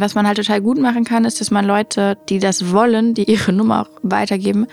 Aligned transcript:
Was 0.00 0.14
man 0.14 0.28
halt 0.28 0.36
total 0.36 0.60
gut 0.60 0.78
machen 0.78 1.02
kann, 1.02 1.24
ist, 1.24 1.40
dass 1.40 1.50
man 1.50 1.64
Leute, 1.64 2.16
die 2.28 2.38
das 2.38 2.70
wollen, 2.72 3.14
die 3.14 3.24
ihre 3.24 3.52
Nummer 3.52 3.82
auch 3.82 3.90
weitergeben, 4.02 4.66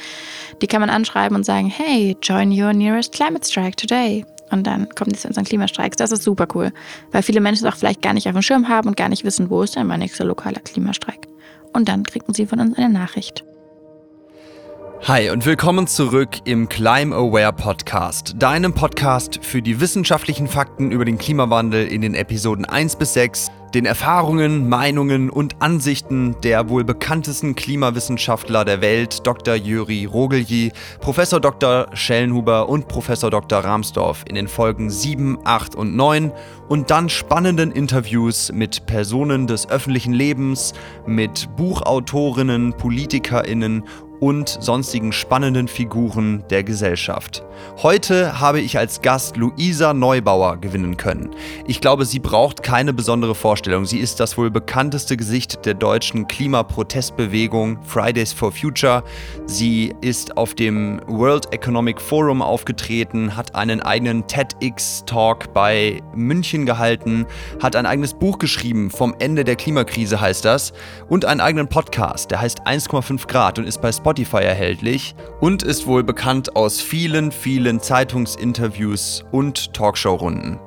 die 0.61 0.67
kann 0.67 0.81
man 0.81 0.91
anschreiben 0.91 1.35
und 1.35 1.43
sagen, 1.43 1.67
hey, 1.67 2.15
join 2.21 2.51
your 2.51 2.73
nearest 2.73 3.11
climate 3.11 3.43
strike 3.43 3.75
today. 3.75 4.23
Und 4.51 4.67
dann 4.67 4.87
kommen 4.89 5.11
die 5.11 5.17
zu 5.17 5.27
unseren 5.27 5.45
Klimastreiks. 5.45 5.97
Das 5.97 6.11
ist 6.11 6.21
super 6.21 6.47
cool, 6.53 6.71
weil 7.11 7.23
viele 7.23 7.41
Menschen 7.41 7.65
es 7.65 7.73
auch 7.73 7.77
vielleicht 7.77 8.03
gar 8.03 8.13
nicht 8.13 8.27
auf 8.27 8.33
dem 8.33 8.43
Schirm 8.43 8.69
haben 8.69 8.89
und 8.89 8.97
gar 8.97 9.09
nicht 9.09 9.23
wissen, 9.23 9.49
wo 9.49 9.63
ist 9.63 9.75
denn 9.75 9.87
mein 9.87 9.99
nächster 9.99 10.25
lokaler 10.25 10.59
Klimastreik. 10.59 11.27
Und 11.73 11.89
dann 11.89 12.03
kriegen 12.03 12.31
sie 12.33 12.45
von 12.45 12.59
uns 12.59 12.77
eine 12.77 12.89
Nachricht. 12.89 13.43
Hi 15.07 15.29
und 15.29 15.45
willkommen 15.45 15.87
zurück 15.87 16.37
im 16.45 16.69
Climb 16.69 17.13
Aware 17.13 17.53
Podcast, 17.53 18.35
deinem 18.39 18.73
Podcast 18.73 19.39
für 19.43 19.61
die 19.61 19.79
wissenschaftlichen 19.79 20.47
Fakten 20.47 20.89
über 20.89 21.05
den 21.05 21.17
Klimawandel 21.17 21.85
in 21.85 22.01
den 22.01 22.15
Episoden 22.15 22.65
1 22.65 22.95
bis 22.95 23.13
6, 23.13 23.51
den 23.75 23.85
Erfahrungen, 23.85 24.69
Meinungen 24.69 25.29
und 25.29 25.61
Ansichten 25.61 26.37
der 26.43 26.69
wohl 26.69 26.85
bekanntesten 26.85 27.55
Klimawissenschaftler 27.55 28.63
der 28.63 28.79
Welt, 28.79 29.27
Dr. 29.27 29.55
Juri 29.55 30.05
Rogelji, 30.05 30.71
Professor 31.01 31.41
Dr. 31.41 31.87
Schellenhuber 31.93 32.69
und 32.69 32.87
Professor 32.87 33.29
Dr. 33.29 33.59
Rahmsdorf 33.59 34.23
in 34.29 34.35
den 34.35 34.47
Folgen 34.47 34.89
7, 34.89 35.39
8 35.43 35.75
und 35.75 35.93
9 35.93 36.31
und 36.69 36.89
dann 36.89 37.09
spannenden 37.09 37.71
Interviews 37.71 38.49
mit 38.53 38.85
Personen 38.85 39.45
des 39.45 39.69
öffentlichen 39.69 40.13
Lebens, 40.13 40.73
mit 41.05 41.49
Buchautorinnen, 41.57 42.73
Politikerinnen 42.73 43.83
und 44.19 44.57
sonstigen 44.59 45.11
spannenden 45.11 45.67
Figuren 45.67 46.43
der 46.49 46.63
Gesellschaft. 46.63 47.43
Heute 47.81 48.39
habe 48.39 48.61
ich 48.61 48.77
als 48.77 49.01
Gast 49.01 49.37
Luisa 49.37 49.93
Neubauer 49.93 50.57
gewinnen 50.57 50.97
können. 50.97 51.31
Ich 51.67 51.81
glaube, 51.81 52.05
sie 52.05 52.19
braucht 52.19 52.63
keine 52.63 52.93
besondere 52.93 53.35
Vorstellung. 53.35 53.85
Sie 53.85 53.99
ist 53.99 54.19
das 54.19 54.37
wohl 54.37 54.51
bekannteste 54.51 55.17
Gesicht 55.17 55.65
der 55.65 55.73
deutschen 55.73 56.27
Klimaprotestbewegung 56.27 57.81
Fridays 57.83 58.33
for 58.33 58.51
Future. 58.51 59.03
Sie 59.45 59.93
ist 60.01 60.37
auf 60.37 60.53
dem 60.53 61.01
World 61.07 61.53
Economic 61.53 62.01
Forum 62.01 62.41
aufgetreten, 62.41 63.35
hat 63.35 63.55
einen 63.55 63.81
eigenen 63.81 64.27
TEDx-Talk 64.27 65.53
bei 65.53 66.01
München 66.13 66.65
gehalten, 66.65 67.25
hat 67.61 67.75
ein 67.75 67.85
eigenes 67.85 68.13
Buch 68.13 68.39
geschrieben, 68.39 68.89
vom 68.89 69.15
Ende 69.19 69.43
der 69.43 69.55
Klimakrise 69.55 70.19
heißt 70.19 70.45
das, 70.45 70.73
und 71.09 71.25
einen 71.25 71.41
eigenen 71.41 71.67
Podcast, 71.67 72.31
der 72.31 72.41
heißt 72.41 72.67
1,5 72.67 73.27
Grad 73.27 73.59
und 73.59 73.67
ist 73.67 73.81
bei 73.81 73.91
Spotify 74.05 74.43
erhältlich 74.43 75.15
und 75.41 75.63
ist 75.63 75.87
wohl 75.87 76.03
bekannt 76.03 76.55
aus 76.55 76.79
vielen, 76.79 77.31
vielen 77.31 77.79
Zeitungsinterviews 77.79 79.25
und 79.31 79.73
Talkshow-Runden. 79.73 80.59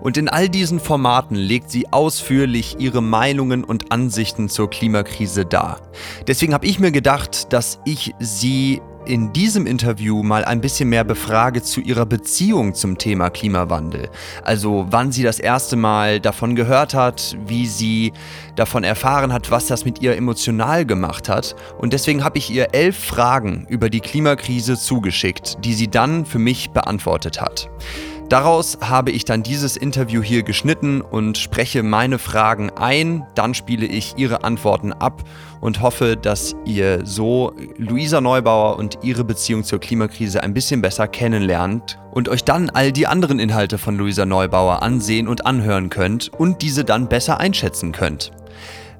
Und 0.00 0.16
in 0.16 0.28
all 0.28 0.48
diesen 0.48 0.80
Formaten 0.80 1.36
legt 1.36 1.70
sie 1.70 1.92
ausführlich 1.92 2.80
ihre 2.80 3.00
Meinungen 3.00 3.62
und 3.62 3.92
Ansichten 3.92 4.48
zur 4.48 4.68
Klimakrise 4.70 5.46
dar. 5.46 5.80
Deswegen 6.26 6.52
habe 6.52 6.66
ich 6.66 6.80
mir 6.80 6.90
gedacht, 6.90 7.52
dass 7.52 7.78
ich 7.84 8.12
sie 8.18 8.82
in 9.10 9.32
diesem 9.32 9.66
Interview 9.66 10.22
mal 10.22 10.44
ein 10.44 10.60
bisschen 10.60 10.88
mehr 10.88 11.02
befrage 11.02 11.62
zu 11.62 11.80
ihrer 11.80 12.06
Beziehung 12.06 12.74
zum 12.74 12.96
Thema 12.96 13.28
Klimawandel. 13.28 14.08
Also 14.44 14.86
wann 14.90 15.10
sie 15.10 15.24
das 15.24 15.40
erste 15.40 15.74
Mal 15.74 16.20
davon 16.20 16.54
gehört 16.54 16.94
hat, 16.94 17.36
wie 17.44 17.66
sie 17.66 18.12
davon 18.54 18.84
erfahren 18.84 19.32
hat, 19.32 19.50
was 19.50 19.66
das 19.66 19.84
mit 19.84 20.00
ihr 20.00 20.16
emotional 20.16 20.86
gemacht 20.86 21.28
hat. 21.28 21.56
Und 21.78 21.92
deswegen 21.92 22.22
habe 22.22 22.38
ich 22.38 22.50
ihr 22.50 22.68
elf 22.72 22.96
Fragen 22.96 23.66
über 23.68 23.90
die 23.90 24.00
Klimakrise 24.00 24.78
zugeschickt, 24.78 25.64
die 25.64 25.74
sie 25.74 25.88
dann 25.88 26.24
für 26.24 26.38
mich 26.38 26.70
beantwortet 26.70 27.40
hat. 27.40 27.68
Daraus 28.30 28.78
habe 28.80 29.10
ich 29.10 29.24
dann 29.24 29.42
dieses 29.42 29.76
Interview 29.76 30.22
hier 30.22 30.44
geschnitten 30.44 31.00
und 31.00 31.36
spreche 31.36 31.82
meine 31.82 32.16
Fragen 32.16 32.70
ein, 32.70 33.26
dann 33.34 33.54
spiele 33.54 33.86
ich 33.86 34.14
ihre 34.18 34.44
Antworten 34.44 34.92
ab 34.92 35.24
und 35.60 35.82
hoffe, 35.82 36.16
dass 36.16 36.54
ihr 36.64 37.04
so 37.04 37.52
Luisa 37.76 38.20
Neubauer 38.20 38.78
und 38.78 38.98
ihre 39.02 39.24
Beziehung 39.24 39.64
zur 39.64 39.80
Klimakrise 39.80 40.44
ein 40.44 40.54
bisschen 40.54 40.80
besser 40.80 41.08
kennenlernt 41.08 41.98
und 42.12 42.28
euch 42.28 42.44
dann 42.44 42.70
all 42.70 42.92
die 42.92 43.08
anderen 43.08 43.40
Inhalte 43.40 43.78
von 43.78 43.98
Luisa 43.98 44.24
Neubauer 44.24 44.80
ansehen 44.84 45.26
und 45.26 45.44
anhören 45.44 45.90
könnt 45.90 46.28
und 46.32 46.62
diese 46.62 46.84
dann 46.84 47.08
besser 47.08 47.40
einschätzen 47.40 47.90
könnt. 47.90 48.30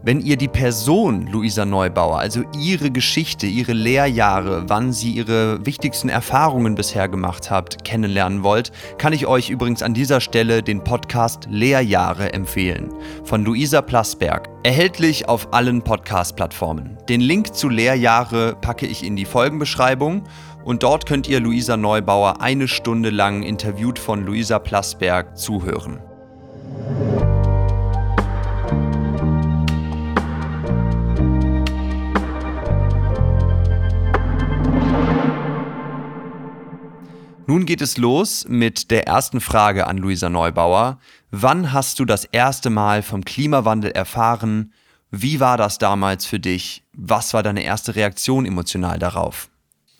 Wenn 0.02 0.22
ihr 0.22 0.38
die 0.38 0.48
Person 0.48 1.26
Luisa 1.26 1.66
Neubauer, 1.66 2.20
also 2.20 2.42
ihre 2.58 2.90
Geschichte, 2.90 3.46
ihre 3.46 3.74
Lehrjahre, 3.74 4.64
wann 4.66 4.94
sie 4.94 5.10
ihre 5.10 5.66
wichtigsten 5.66 6.08
Erfahrungen 6.08 6.74
bisher 6.74 7.06
gemacht 7.06 7.50
habt, 7.50 7.84
kennenlernen 7.84 8.42
wollt, 8.42 8.72
kann 8.96 9.12
ich 9.12 9.26
euch 9.26 9.50
übrigens 9.50 9.82
an 9.82 9.92
dieser 9.92 10.22
Stelle 10.22 10.62
den 10.62 10.82
Podcast 10.82 11.48
Lehrjahre 11.50 12.32
empfehlen 12.32 12.94
von 13.24 13.44
Luisa 13.44 13.82
Plasberg. 13.82 14.48
Erhältlich 14.62 15.28
auf 15.28 15.52
allen 15.52 15.82
Podcast-Plattformen. 15.82 16.96
Den 17.10 17.20
Link 17.20 17.54
zu 17.54 17.68
Lehrjahre 17.68 18.56
packe 18.58 18.86
ich 18.86 19.04
in 19.04 19.16
die 19.16 19.26
Folgenbeschreibung 19.26 20.24
und 20.64 20.82
dort 20.82 21.04
könnt 21.04 21.28
ihr 21.28 21.40
Luisa 21.40 21.76
Neubauer 21.76 22.40
eine 22.40 22.68
Stunde 22.68 23.10
lang 23.10 23.42
interviewt 23.42 23.98
von 23.98 24.24
Luisa 24.24 24.60
Plasberg 24.60 25.36
zuhören. 25.36 26.00
Nun 37.50 37.66
geht 37.66 37.80
es 37.80 37.96
los 37.96 38.46
mit 38.48 38.92
der 38.92 39.08
ersten 39.08 39.40
Frage 39.40 39.88
an 39.88 39.98
Luisa 39.98 40.30
Neubauer. 40.30 41.00
Wann 41.32 41.72
hast 41.72 41.98
du 41.98 42.04
das 42.04 42.24
erste 42.24 42.70
Mal 42.70 43.02
vom 43.02 43.24
Klimawandel 43.24 43.90
erfahren? 43.90 44.72
Wie 45.10 45.40
war 45.40 45.56
das 45.56 45.78
damals 45.78 46.26
für 46.26 46.38
dich? 46.38 46.84
Was 46.92 47.34
war 47.34 47.42
deine 47.42 47.64
erste 47.64 47.96
Reaktion 47.96 48.46
emotional 48.46 49.00
darauf? 49.00 49.50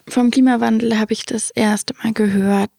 Vom 0.06 0.30
Klimawandel 0.30 0.96
habe 0.96 1.12
ich 1.12 1.26
das 1.26 1.50
erste 1.50 1.92
Mal 2.00 2.12
gehört, 2.12 2.70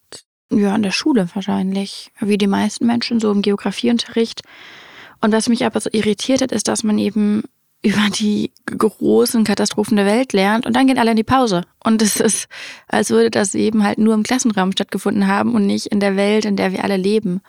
ja, 0.50 0.74
in 0.74 0.84
der 0.84 0.92
Schule 0.92 1.28
wahrscheinlich, 1.34 2.14
wie 2.22 2.38
die 2.38 2.48
meisten 2.48 2.86
Menschen, 2.86 3.20
so 3.20 3.30
im 3.30 3.42
Geografieunterricht. 3.42 4.42
Und 5.20 5.34
was 5.34 5.50
mich 5.50 5.66
aber 5.66 5.82
so 5.82 5.90
irritiert 5.92 6.42
hat, 6.42 6.54
ist, 6.54 6.70
dass 6.70 6.84
man 6.84 6.98
eben 6.98 7.44
über 7.84 8.10
die 8.14 8.52
großen 8.66 9.44
Katastrophen 9.44 9.98
der 9.98 10.06
Welt 10.06 10.34
lernt 10.34 10.66
und 10.66 10.76
dann 10.76 10.88
gehen 10.88 11.00
alle 11.00 11.12
in 11.12 11.18
die 11.18 11.24
Pause. 11.24 11.64
Und 11.84 12.02
es 12.02 12.20
ist, 12.20 12.48
als 12.88 13.10
würde 13.10 13.32
das 13.32 13.56
eben 13.56 13.84
halt 13.84 13.98
nur 13.98 14.14
im 14.14 14.24
Klassenraum 14.24 14.72
stattgefunden 14.72 15.28
haben 15.28 15.56
und 15.56 15.66
nicht 15.66 15.88
in 15.88 16.00
der 16.00 16.16
Welt, 16.16 16.46
in 16.46 16.56
der 16.56 16.72
wir 16.72 16.84
alle 16.84 16.98
leben. 16.98 17.42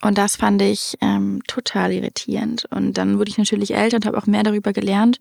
Und 0.00 0.18
das 0.18 0.34
fand 0.34 0.60
ich 0.62 0.98
ähm, 1.00 1.42
total 1.46 1.92
irritierend. 1.92 2.66
Und 2.70 2.98
dann 2.98 3.18
wurde 3.18 3.30
ich 3.30 3.38
natürlich 3.38 3.72
älter 3.74 3.96
und 3.96 4.06
habe 4.06 4.18
auch 4.18 4.26
mehr 4.26 4.42
darüber 4.42 4.72
gelernt 4.72 5.20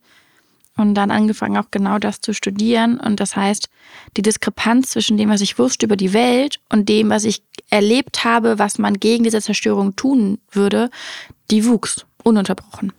und 0.75 0.95
dann 0.95 1.11
angefangen, 1.11 1.57
auch 1.57 1.69
genau 1.69 1.99
das 1.99 2.21
zu 2.21 2.33
studieren. 2.33 2.99
Und 2.99 3.19
das 3.19 3.35
heißt, 3.35 3.69
die 4.17 4.23
Diskrepanz 4.23 4.89
zwischen 4.89 5.17
dem, 5.17 5.29
was 5.29 5.41
ich 5.41 5.59
wusste 5.59 5.85
über 5.85 5.97
die 5.97 6.13
Welt 6.13 6.59
und 6.69 6.89
dem, 6.89 7.09
was 7.09 7.25
ich 7.25 7.43
erlebt 7.69 8.23
habe, 8.23 8.57
was 8.57 8.79
man 8.79 8.99
gegen 8.99 9.23
diese 9.23 9.41
Zerstörung 9.41 9.95
tun 9.95 10.39
würde, 10.51 10.89
die 11.51 11.65
wuchs 11.65 12.05
ununterbrochen. 12.23 12.91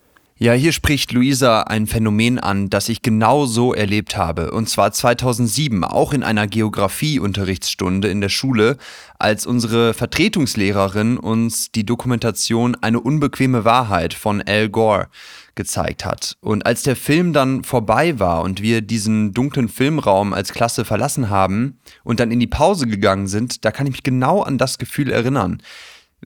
Ja, 0.42 0.54
hier 0.54 0.72
spricht 0.72 1.12
Luisa 1.12 1.60
ein 1.60 1.86
Phänomen 1.86 2.40
an, 2.40 2.68
das 2.68 2.88
ich 2.88 3.02
genau 3.02 3.46
so 3.46 3.72
erlebt 3.74 4.16
habe. 4.16 4.50
Und 4.50 4.68
zwar 4.68 4.90
2007, 4.90 5.84
auch 5.84 6.12
in 6.12 6.24
einer 6.24 6.48
Geografieunterrichtsstunde 6.48 8.08
in 8.08 8.20
der 8.20 8.28
Schule, 8.28 8.76
als 9.20 9.46
unsere 9.46 9.94
Vertretungslehrerin 9.94 11.16
uns 11.16 11.70
die 11.70 11.86
Dokumentation 11.86 12.74
Eine 12.80 12.98
unbequeme 12.98 13.64
Wahrheit 13.64 14.14
von 14.14 14.42
Al 14.42 14.68
Gore 14.68 15.06
gezeigt 15.54 16.04
hat. 16.04 16.36
Und 16.40 16.66
als 16.66 16.82
der 16.82 16.96
Film 16.96 17.32
dann 17.32 17.62
vorbei 17.62 18.18
war 18.18 18.42
und 18.42 18.60
wir 18.60 18.80
diesen 18.80 19.32
dunklen 19.32 19.68
Filmraum 19.68 20.32
als 20.32 20.52
Klasse 20.52 20.84
verlassen 20.84 21.30
haben 21.30 21.78
und 22.02 22.18
dann 22.18 22.32
in 22.32 22.40
die 22.40 22.48
Pause 22.48 22.88
gegangen 22.88 23.28
sind, 23.28 23.64
da 23.64 23.70
kann 23.70 23.86
ich 23.86 23.92
mich 23.92 24.02
genau 24.02 24.42
an 24.42 24.58
das 24.58 24.78
Gefühl 24.78 25.12
erinnern. 25.12 25.62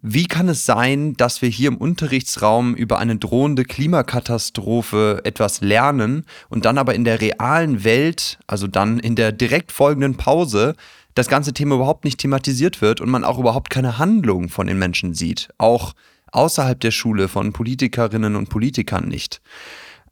Wie 0.02 0.26
kann 0.26 0.48
es 0.48 0.66
sein, 0.66 1.14
dass 1.14 1.40
wir 1.40 1.48
hier 1.48 1.68
im 1.68 1.78
Unterrichtsraum 1.78 2.74
über 2.74 2.98
eine 2.98 3.16
drohende 3.16 3.64
Klimakatastrophe 3.64 5.22
etwas 5.24 5.62
lernen 5.62 6.26
und 6.48 6.66
dann 6.66 6.76
aber 6.76 6.94
in 6.94 7.04
der 7.04 7.20
realen 7.20 7.82
Welt, 7.82 8.38
also 8.46 8.66
dann 8.66 8.98
in 8.98 9.16
der 9.16 9.32
direkt 9.32 9.72
folgenden 9.72 10.16
Pause, 10.16 10.74
das 11.14 11.28
ganze 11.28 11.54
Thema 11.54 11.76
überhaupt 11.76 12.04
nicht 12.04 12.20
thematisiert 12.20 12.82
wird 12.82 13.00
und 13.00 13.08
man 13.08 13.24
auch 13.24 13.38
überhaupt 13.38 13.70
keine 13.70 13.98
Handlung 13.98 14.50
von 14.50 14.66
den 14.66 14.78
Menschen 14.78 15.14
sieht, 15.14 15.48
auch 15.56 15.94
außerhalb 16.30 16.78
der 16.78 16.90
Schule 16.90 17.28
von 17.28 17.54
Politikerinnen 17.54 18.36
und 18.36 18.50
Politikern 18.50 19.08
nicht. 19.08 19.40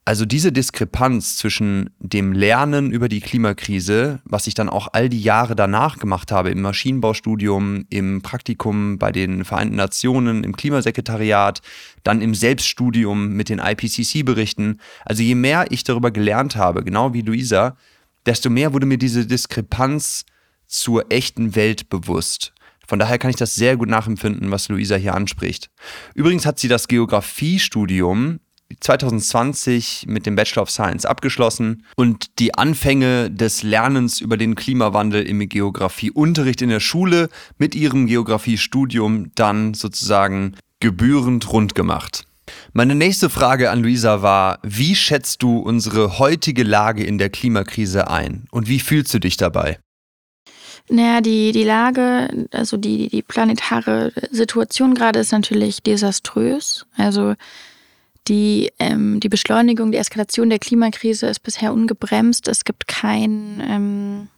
Also 0.07 0.27
diese 0.27 0.53
Diskrepanz 0.53 1.37
zwischen 1.37 1.89
dem 1.99 2.33
Lernen 2.33 2.91
über 2.91 3.09
die 3.09 3.23
Klimakrise, 3.23 4.21
was 4.27 4.47
ich 4.47 4.53
dann 4.53 4.69
auch 4.69 4.89
all 4.93 5.09
die 5.09 5.23
Jahre 5.23 5.57
danach 5.57 5.99
gemacht 5.99 6.31
habe, 6.31 6.51
im 6.51 6.61
Maschinenbaustudium, 6.61 7.87
im 7.89 8.21
Praktikum 8.21 8.99
bei 8.99 9.13
den 9.13 9.47
Vereinten 9.47 9.77
Nationen, 9.77 10.45
im 10.45 10.57
Klimasekretariat, 10.57 11.63
dann 12.03 12.21
im 12.21 12.35
Selbststudium 12.35 13.29
mit 13.29 13.49
den 13.49 13.61
IPCC-Berichten. 13.61 14.79
Also 15.07 15.23
je 15.23 15.35
mehr 15.35 15.67
ich 15.71 15.85
darüber 15.85 16.11
gelernt 16.11 16.55
habe, 16.55 16.85
genau 16.85 17.15
wie 17.15 17.23
Luisa, 17.23 17.79
desto 18.27 18.51
mehr 18.51 18.75
wurde 18.75 18.85
mir 18.85 18.99
diese 18.99 19.27
Diskrepanz 19.27 20.27
zur 20.67 21.11
echten 21.11 21.55
Welt 21.57 21.89
bewusst. 21.89 22.53
Von 22.87 22.99
daher 22.99 23.17
kann 23.17 23.31
ich 23.31 23.37
das 23.37 23.55
sehr 23.55 23.79
gut 23.79 23.89
nachempfinden, 23.89 24.51
was 24.51 24.69
Luisa 24.69 24.97
hier 24.97 25.15
anspricht. 25.15 25.71
Übrigens 26.15 26.45
hat 26.45 26.59
sie 26.59 26.69
das 26.69 26.89
Geografiestudium 26.89 28.41
2020 28.81 30.07
mit 30.09 30.27
dem 30.27 30.37
Bachelor 30.37 30.63
of 30.63 30.71
Science 30.71 31.07
abgeschlossen 31.07 31.85
und 31.97 32.39
die 32.39 32.55
Anfänge 32.55 33.31
des 33.31 33.63
Lernens 33.63 34.21
über 34.21 34.37
den 34.37 34.55
Klimawandel 34.55 35.23
im 35.23 35.49
Geografieunterricht 35.49 36.63
in 36.63 36.71
der 36.71 36.81
Schule 36.81 37.29
mit 37.59 37.75
ihrem 37.75 38.07
Geografiestudium 38.07 39.31
dann 39.35 39.75
sozusagen 39.75 40.57
gebührend 40.81 41.53
rund 41.53 41.75
gemacht. 41.75 42.25
Meine 42.73 42.95
nächste 42.95 43.31
Frage 43.31 43.71
an 43.71 43.83
Luisa 43.83 44.21
war, 44.21 44.59
wie 44.63 44.95
schätzt 44.95 45.43
du 45.43 45.59
unsere 45.59 46.19
heutige 46.19 46.63
Lage 46.63 47.05
in 47.05 47.19
der 47.19 47.31
Klimakrise 47.31 48.09
ein 48.11 48.47
und 48.51 48.69
wie 48.69 48.81
fühlst 48.81 49.15
du 49.15 49.19
dich 49.19 49.37
dabei? 49.37 49.79
Naja, 50.91 51.23
die, 51.23 51.53
die 51.53 51.65
Lage, 51.65 52.47
also 52.53 52.77
die, 52.77 53.09
die 53.09 53.23
planetare 53.23 54.13
Situation 54.31 54.95
gerade 54.95 55.21
ist 55.21 55.33
natürlich 55.33 55.83
desaströs. 55.83 56.85
Also 56.97 57.35
die, 58.29 58.73
ähm, 58.79 59.21
die 59.21 59.29
Beschleunigung, 59.29 59.93
die 59.93 59.99
Eskalation 59.99 60.51
der 60.51 60.59
Klimakrise 60.59 61.27
ist 61.27 61.41
bisher 61.41 61.73
ungebremst. 61.73 62.49
Es 62.49 62.65
gibt 62.65 62.89
kein, 62.89 63.63
ähm, 63.67 64.29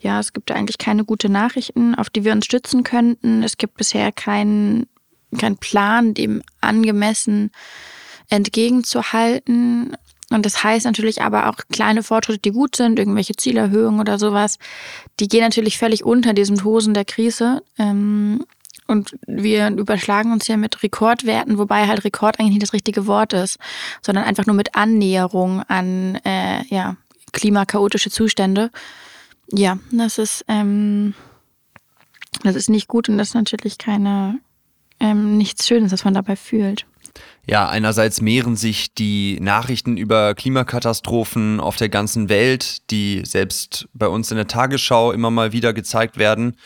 ja, 0.00 0.20
es 0.20 0.32
gibt 0.32 0.50
eigentlich 0.50 0.78
keine 0.78 1.04
gute 1.04 1.28
Nachrichten, 1.28 1.94
auf 1.94 2.10
die 2.10 2.24
wir 2.24 2.32
uns 2.32 2.46
stützen 2.46 2.84
könnten. 2.84 3.42
Es 3.42 3.56
gibt 3.58 3.76
bisher 3.76 4.12
keinen 4.12 4.86
kein 5.36 5.56
Plan, 5.56 6.14
dem 6.14 6.42
angemessen 6.60 7.50
entgegenzuhalten. 8.28 9.96
Und 10.30 10.44
das 10.44 10.64
heißt 10.64 10.86
natürlich 10.86 11.22
aber 11.22 11.48
auch 11.48 11.56
kleine 11.70 12.02
Fortschritte, 12.02 12.40
die 12.40 12.50
gut 12.50 12.74
sind, 12.74 12.98
irgendwelche 12.98 13.36
Zielerhöhungen 13.36 14.00
oder 14.00 14.18
sowas, 14.18 14.58
die 15.20 15.28
gehen 15.28 15.42
natürlich 15.42 15.78
völlig 15.78 16.04
unter 16.04 16.32
diesem 16.32 16.56
Tosen 16.56 16.94
der 16.94 17.04
Krise. 17.04 17.62
Ähm, 17.78 18.44
und 18.86 19.16
wir 19.26 19.68
überschlagen 19.70 20.32
uns 20.32 20.46
ja 20.48 20.56
mit 20.56 20.82
Rekordwerten, 20.82 21.58
wobei 21.58 21.86
halt 21.86 22.04
Rekord 22.04 22.38
eigentlich 22.38 22.54
nicht 22.54 22.62
das 22.62 22.72
richtige 22.72 23.06
Wort 23.06 23.32
ist, 23.32 23.58
sondern 24.02 24.24
einfach 24.24 24.46
nur 24.46 24.56
mit 24.56 24.74
Annäherung 24.74 25.62
an 25.62 26.16
äh, 26.24 26.64
ja, 26.68 26.96
klimakaotische 27.32 28.10
Zustände. 28.10 28.70
Ja, 29.52 29.78
das 29.92 30.18
ist, 30.18 30.44
ähm, 30.48 31.14
das 32.42 32.56
ist 32.56 32.70
nicht 32.70 32.88
gut 32.88 33.08
und 33.08 33.18
das 33.18 33.28
ist 33.28 33.34
natürlich 33.34 33.78
keine, 33.78 34.38
ähm, 35.00 35.36
nichts 35.36 35.66
Schönes, 35.66 35.92
was 35.92 36.04
man 36.04 36.14
dabei 36.14 36.36
fühlt. 36.36 36.86
Ja, 37.48 37.68
einerseits 37.68 38.20
mehren 38.20 38.56
sich 38.56 38.92
die 38.92 39.38
Nachrichten 39.40 39.96
über 39.96 40.34
Klimakatastrophen 40.34 41.60
auf 41.60 41.76
der 41.76 41.88
ganzen 41.88 42.28
Welt, 42.28 42.90
die 42.90 43.22
selbst 43.24 43.88
bei 43.94 44.08
uns 44.08 44.30
in 44.30 44.36
der 44.36 44.48
Tagesschau 44.48 45.12
immer 45.12 45.30
mal 45.30 45.52
wieder 45.52 45.72
gezeigt 45.72 46.18
werden. 46.18 46.56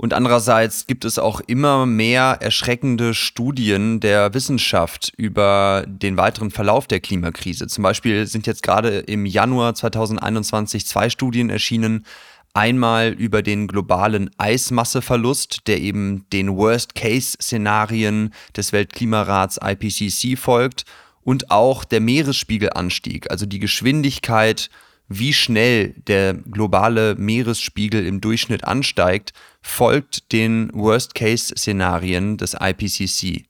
Und 0.00 0.14
andererseits 0.14 0.86
gibt 0.86 1.04
es 1.04 1.18
auch 1.18 1.40
immer 1.40 1.84
mehr 1.84 2.38
erschreckende 2.40 3.12
Studien 3.12 4.00
der 4.00 4.32
Wissenschaft 4.32 5.12
über 5.18 5.84
den 5.86 6.16
weiteren 6.16 6.50
Verlauf 6.50 6.86
der 6.86 7.00
Klimakrise. 7.00 7.66
Zum 7.66 7.82
Beispiel 7.82 8.26
sind 8.26 8.46
jetzt 8.46 8.62
gerade 8.62 9.00
im 9.00 9.26
Januar 9.26 9.74
2021 9.74 10.86
zwei 10.86 11.10
Studien 11.10 11.50
erschienen, 11.50 12.06
Einmal 12.52 13.10
über 13.12 13.42
den 13.42 13.68
globalen 13.68 14.28
Eismasseverlust, 14.36 15.68
der 15.68 15.80
eben 15.80 16.26
den 16.32 16.56
Worst-Case-Szenarien 16.56 18.34
des 18.56 18.72
Weltklimarats 18.72 19.60
IPCC 19.62 20.36
folgt, 20.36 20.84
und 21.22 21.52
auch 21.52 21.84
der 21.84 22.00
Meeresspiegelanstieg, 22.00 23.30
also 23.30 23.46
die 23.46 23.60
Geschwindigkeit, 23.60 24.68
wie 25.10 25.32
schnell 25.32 25.92
der 26.06 26.34
globale 26.34 27.16
Meeresspiegel 27.16 28.06
im 28.06 28.20
Durchschnitt 28.20 28.64
ansteigt, 28.64 29.32
folgt 29.60 30.32
den 30.32 30.70
Worst-Case-Szenarien 30.72 32.36
des 32.36 32.54
IPCC. 32.58 33.44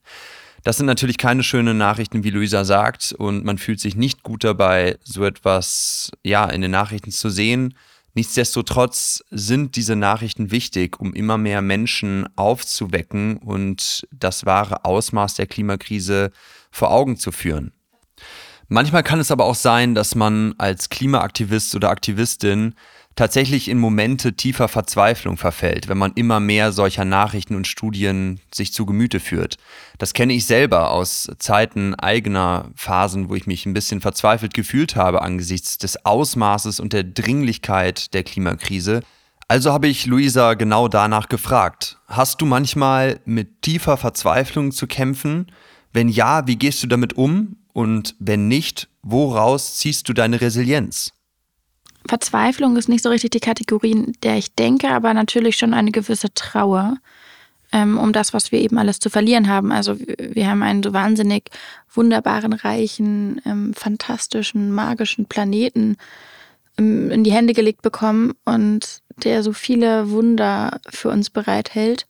Das 0.65 0.79
sind 0.79 0.87
natürlich 0.87 1.19
keine 1.19 1.43
schönen 1.43 1.77
Nachrichten, 1.77 2.25
wie 2.25 2.31
Luisa 2.31 2.65
sagt, 2.65 3.13
und 3.13 3.45
man 3.45 3.59
fühlt 3.59 3.79
sich 3.79 3.95
nicht 3.95 4.23
gut 4.23 4.43
dabei, 4.43 4.99
so 5.05 5.23
etwas 5.25 6.11
ja 6.25 6.47
in 6.47 6.63
den 6.63 6.71
Nachrichten 6.71 7.11
zu 7.11 7.29
sehen. 7.29 7.75
Nichtsdestotrotz 8.15 9.23
sind 9.31 9.77
diese 9.77 9.97
Nachrichten 9.97 10.51
wichtig, 10.51 10.99
um 10.99 11.13
immer 11.13 11.37
mehr 11.37 11.61
Menschen 11.61 12.27
aufzuwecken 12.37 13.37
und 13.37 14.07
das 14.11 14.47
wahre 14.47 14.87
Ausmaß 14.87 15.35
der 15.35 15.47
Klimakrise 15.47 16.31
vor 16.71 16.91
Augen 16.91 17.17
zu 17.17 17.33
führen. 17.33 17.73
Manchmal 18.73 19.03
kann 19.03 19.19
es 19.19 19.33
aber 19.33 19.47
auch 19.47 19.57
sein, 19.57 19.97
dass 19.97 20.15
man 20.15 20.55
als 20.57 20.91
Klimaaktivist 20.91 21.75
oder 21.75 21.91
Aktivistin 21.91 22.75
tatsächlich 23.17 23.67
in 23.67 23.79
Momente 23.79 24.35
tiefer 24.35 24.69
Verzweiflung 24.69 25.37
verfällt, 25.37 25.89
wenn 25.89 25.99
man 25.99 26.13
immer 26.15 26.39
mehr 26.39 26.71
solcher 26.71 27.05
Nachrichten 27.05 27.57
und 27.57 27.67
Studien 27.67 28.41
sich 28.55 28.73
zu 28.73 28.87
Gemüte 28.87 29.19
führt. 29.19 29.57
Das 29.99 30.15
kenne 30.15 30.35
ich 30.35 30.47
selber 30.47 30.93
aus 30.93 31.29
Zeiten 31.41 31.97
eigener 31.97 32.71
Phasen, 32.77 33.29
wo 33.29 33.35
ich 33.35 33.49
mich 33.49 33.67
ein 33.67 33.75
bisschen 33.75 34.01
verzweifelt 34.01 34.55
gefühlt 34.55 34.95
habe 34.95 35.21
angesichts 35.21 35.77
des 35.77 36.07
Ausmaßes 36.07 36.79
und 36.79 36.93
der 36.93 37.03
Dringlichkeit 37.03 38.15
der 38.15 38.23
Klimakrise. 38.23 39.03
Also 39.49 39.73
habe 39.73 39.89
ich 39.89 40.07
Luisa 40.07 40.55
genau 40.55 40.87
danach 40.87 41.29
gefragt. 41.29 41.99
Hast 42.07 42.41
du 42.41 42.47
manchmal 42.47 43.19
mit 43.25 43.63
tiefer 43.63 43.97
Verzweiflung 43.97 44.71
zu 44.71 44.87
kämpfen? 44.87 45.51
Wenn 45.93 46.09
ja, 46.09 46.47
wie 46.47 46.55
gehst 46.55 46.85
du 46.85 46.87
damit 46.87 47.17
um? 47.17 47.57
Und 47.73 48.15
wenn 48.19 48.49
nicht, 48.49 48.89
woraus 49.03 49.77
ziehst 49.77 50.09
du 50.09 50.13
deine 50.13 50.41
Resilienz? 50.41 51.13
Verzweiflung 52.07 52.77
ist 52.77 52.89
nicht 52.89 53.03
so 53.03 53.11
richtig 53.11 53.31
die 53.31 53.41
Kategorie, 53.41 53.93
in 53.93 54.13
der 54.23 54.37
ich 54.37 54.55
denke, 54.55 54.89
aber 54.89 55.13
natürlich 55.15 55.57
schon 55.57 55.75
eine 55.75 55.91
gewisse 55.91 56.33
Trauer 56.35 56.97
ähm, 57.73 57.99
um 57.99 58.13
das, 58.13 58.33
was 58.33 58.53
wir 58.53 58.61
eben 58.61 58.79
alles 58.79 58.99
zu 58.99 59.11
verlieren 59.11 59.49
haben. 59.49 59.73
Also 59.73 59.97
wir 59.99 60.49
haben 60.49 60.63
einen 60.63 60.83
so 60.83 60.93
wahnsinnig 60.93 61.51
wunderbaren, 61.93 62.53
reichen, 62.53 63.41
ähm, 63.45 63.75
fantastischen, 63.75 64.73
magischen 64.73 65.27
Planeten 65.27 65.97
ähm, 66.79 67.11
in 67.11 67.25
die 67.25 67.33
Hände 67.33 67.55
gelegt 67.55 67.83
bekommen 67.83 68.33
und 68.45 69.01
der 69.25 69.43
so 69.43 69.53
viele 69.53 70.11
Wunder 70.11 70.81
für 70.89 71.11
uns 71.11 71.31
bereithält. 71.31 72.07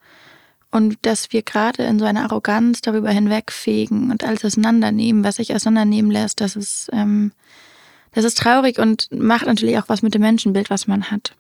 Und 0.70 0.98
dass 1.02 1.32
wir 1.32 1.42
gerade 1.42 1.82
in 1.82 1.98
so 1.98 2.04
einer 2.04 2.24
Arroganz 2.24 2.80
darüber 2.80 3.10
hinwegfegen 3.10 4.10
und 4.10 4.22
alles 4.22 4.44
auseinandernehmen, 4.44 5.24
was 5.24 5.36
sich 5.36 5.54
auseinandernehmen 5.54 6.10
lässt, 6.10 6.40
das 6.40 6.54
ist 6.54 6.88
ähm, 6.92 7.32
das 8.12 8.24
ist 8.24 8.38
traurig 8.38 8.78
und 8.78 9.08
macht 9.12 9.46
natürlich 9.46 9.78
auch 9.78 9.88
was 9.88 10.02
mit 10.02 10.14
dem 10.14 10.22
Menschenbild, 10.22 10.70
was 10.70 10.86
man 10.86 11.10
hat. 11.10 11.34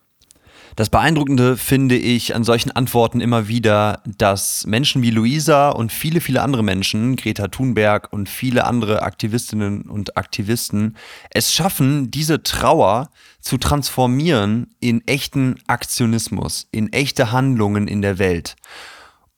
Das 0.76 0.88
Beeindruckende 0.88 1.56
finde 1.56 1.96
ich 1.96 2.36
an 2.36 2.44
solchen 2.44 2.70
Antworten 2.70 3.20
immer 3.20 3.48
wieder, 3.48 4.02
dass 4.06 4.66
Menschen 4.66 5.02
wie 5.02 5.10
Luisa 5.10 5.70
und 5.70 5.90
viele, 5.90 6.20
viele 6.20 6.42
andere 6.42 6.62
Menschen, 6.62 7.16
Greta 7.16 7.48
Thunberg 7.48 8.12
und 8.12 8.28
viele 8.28 8.64
andere 8.64 9.02
Aktivistinnen 9.02 9.82
und 9.82 10.16
Aktivisten, 10.16 10.96
es 11.30 11.52
schaffen, 11.52 12.12
diese 12.12 12.44
Trauer 12.44 13.10
zu 13.40 13.58
transformieren 13.58 14.68
in 14.78 15.06
echten 15.08 15.56
Aktionismus, 15.66 16.68
in 16.70 16.92
echte 16.92 17.32
Handlungen 17.32 17.88
in 17.88 18.00
der 18.00 18.20
Welt. 18.20 18.54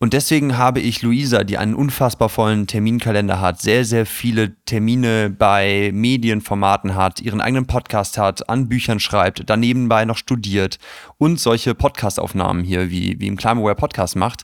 Und 0.02 0.14
deswegen 0.14 0.58
habe 0.58 0.80
ich 0.80 1.02
Luisa, 1.02 1.44
die 1.44 1.58
einen 1.58 1.76
unfassbar 1.76 2.28
vollen 2.28 2.66
Terminkalender 2.66 3.40
hat, 3.40 3.60
sehr, 3.62 3.84
sehr 3.84 4.04
viele 4.04 4.56
Termine 4.64 5.30
bei 5.30 5.92
Medienformaten 5.94 6.96
hat, 6.96 7.20
ihren 7.20 7.40
eigenen 7.40 7.68
Podcast 7.68 8.18
hat, 8.18 8.48
an 8.48 8.68
Büchern 8.68 8.98
schreibt, 8.98 9.48
dann 9.48 9.60
nebenbei 9.60 10.04
noch 10.04 10.16
studiert 10.16 10.80
und 11.18 11.38
solche 11.38 11.76
Podcastaufnahmen 11.76 12.64
hier 12.64 12.90
wie, 12.90 13.20
wie 13.20 13.28
im 13.28 13.36
Climaware 13.36 13.76
Podcast 13.76 14.16
macht, 14.16 14.42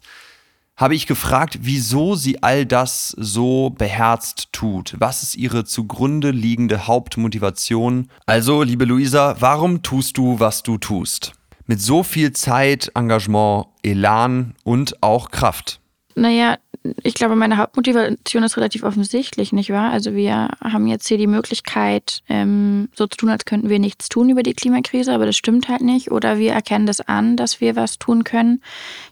habe 0.77 0.95
ich 0.95 1.09
gefragt, 1.09 1.59
wieso 1.63 2.15
sie 2.15 2.41
all 2.41 2.65
das 2.65 3.09
so 3.19 3.71
beherzt 3.71 4.53
tut. 4.53 4.95
Was 5.01 5.25
ist 5.25 5.35
ihre 5.35 5.65
zugrunde 5.65 6.31
liegende 6.31 6.87
Hauptmotivation? 6.87 8.07
Also, 8.27 8.63
liebe 8.63 8.85
Luisa, 8.85 9.35
warum 9.41 9.83
tust 9.83 10.19
du, 10.19 10.39
was 10.39 10.63
du 10.63 10.79
tust? 10.79 11.33
Mit 11.69 11.81
so 11.81 12.03
viel 12.03 12.33
Zeit, 12.33 12.91
Engagement, 12.97 13.67
Elan 13.85 14.57
und 14.65 15.03
auch 15.03 15.31
Kraft? 15.31 15.81
Naja, 16.17 16.57
ich 17.03 17.15
glaube, 17.15 17.37
meine 17.37 17.59
Hauptmotivation 17.59 18.43
ist 18.43 18.57
relativ 18.57 18.83
offensichtlich, 18.83 19.53
nicht 19.53 19.71
wahr? 19.71 19.93
Also 19.93 20.15
wir 20.15 20.49
haben 20.63 20.87
jetzt 20.87 21.07
hier 21.07 21.19
die 21.19 21.27
Möglichkeit, 21.27 22.23
ähm, 22.29 22.89
so 22.95 23.07
zu 23.07 23.19
tun, 23.19 23.29
als 23.29 23.45
könnten 23.45 23.69
wir 23.69 23.79
nichts 23.79 24.09
tun 24.09 24.31
über 24.31 24.43
die 24.43 24.55
Klimakrise, 24.55 25.13
aber 25.13 25.27
das 25.27 25.37
stimmt 25.37 25.69
halt 25.69 25.83
nicht. 25.83 26.11
Oder 26.11 26.39
wir 26.39 26.53
erkennen 26.53 26.87
das 26.87 27.01
an, 27.01 27.37
dass 27.37 27.61
wir 27.61 27.77
was 27.77 27.99
tun 27.99 28.25
können. 28.25 28.63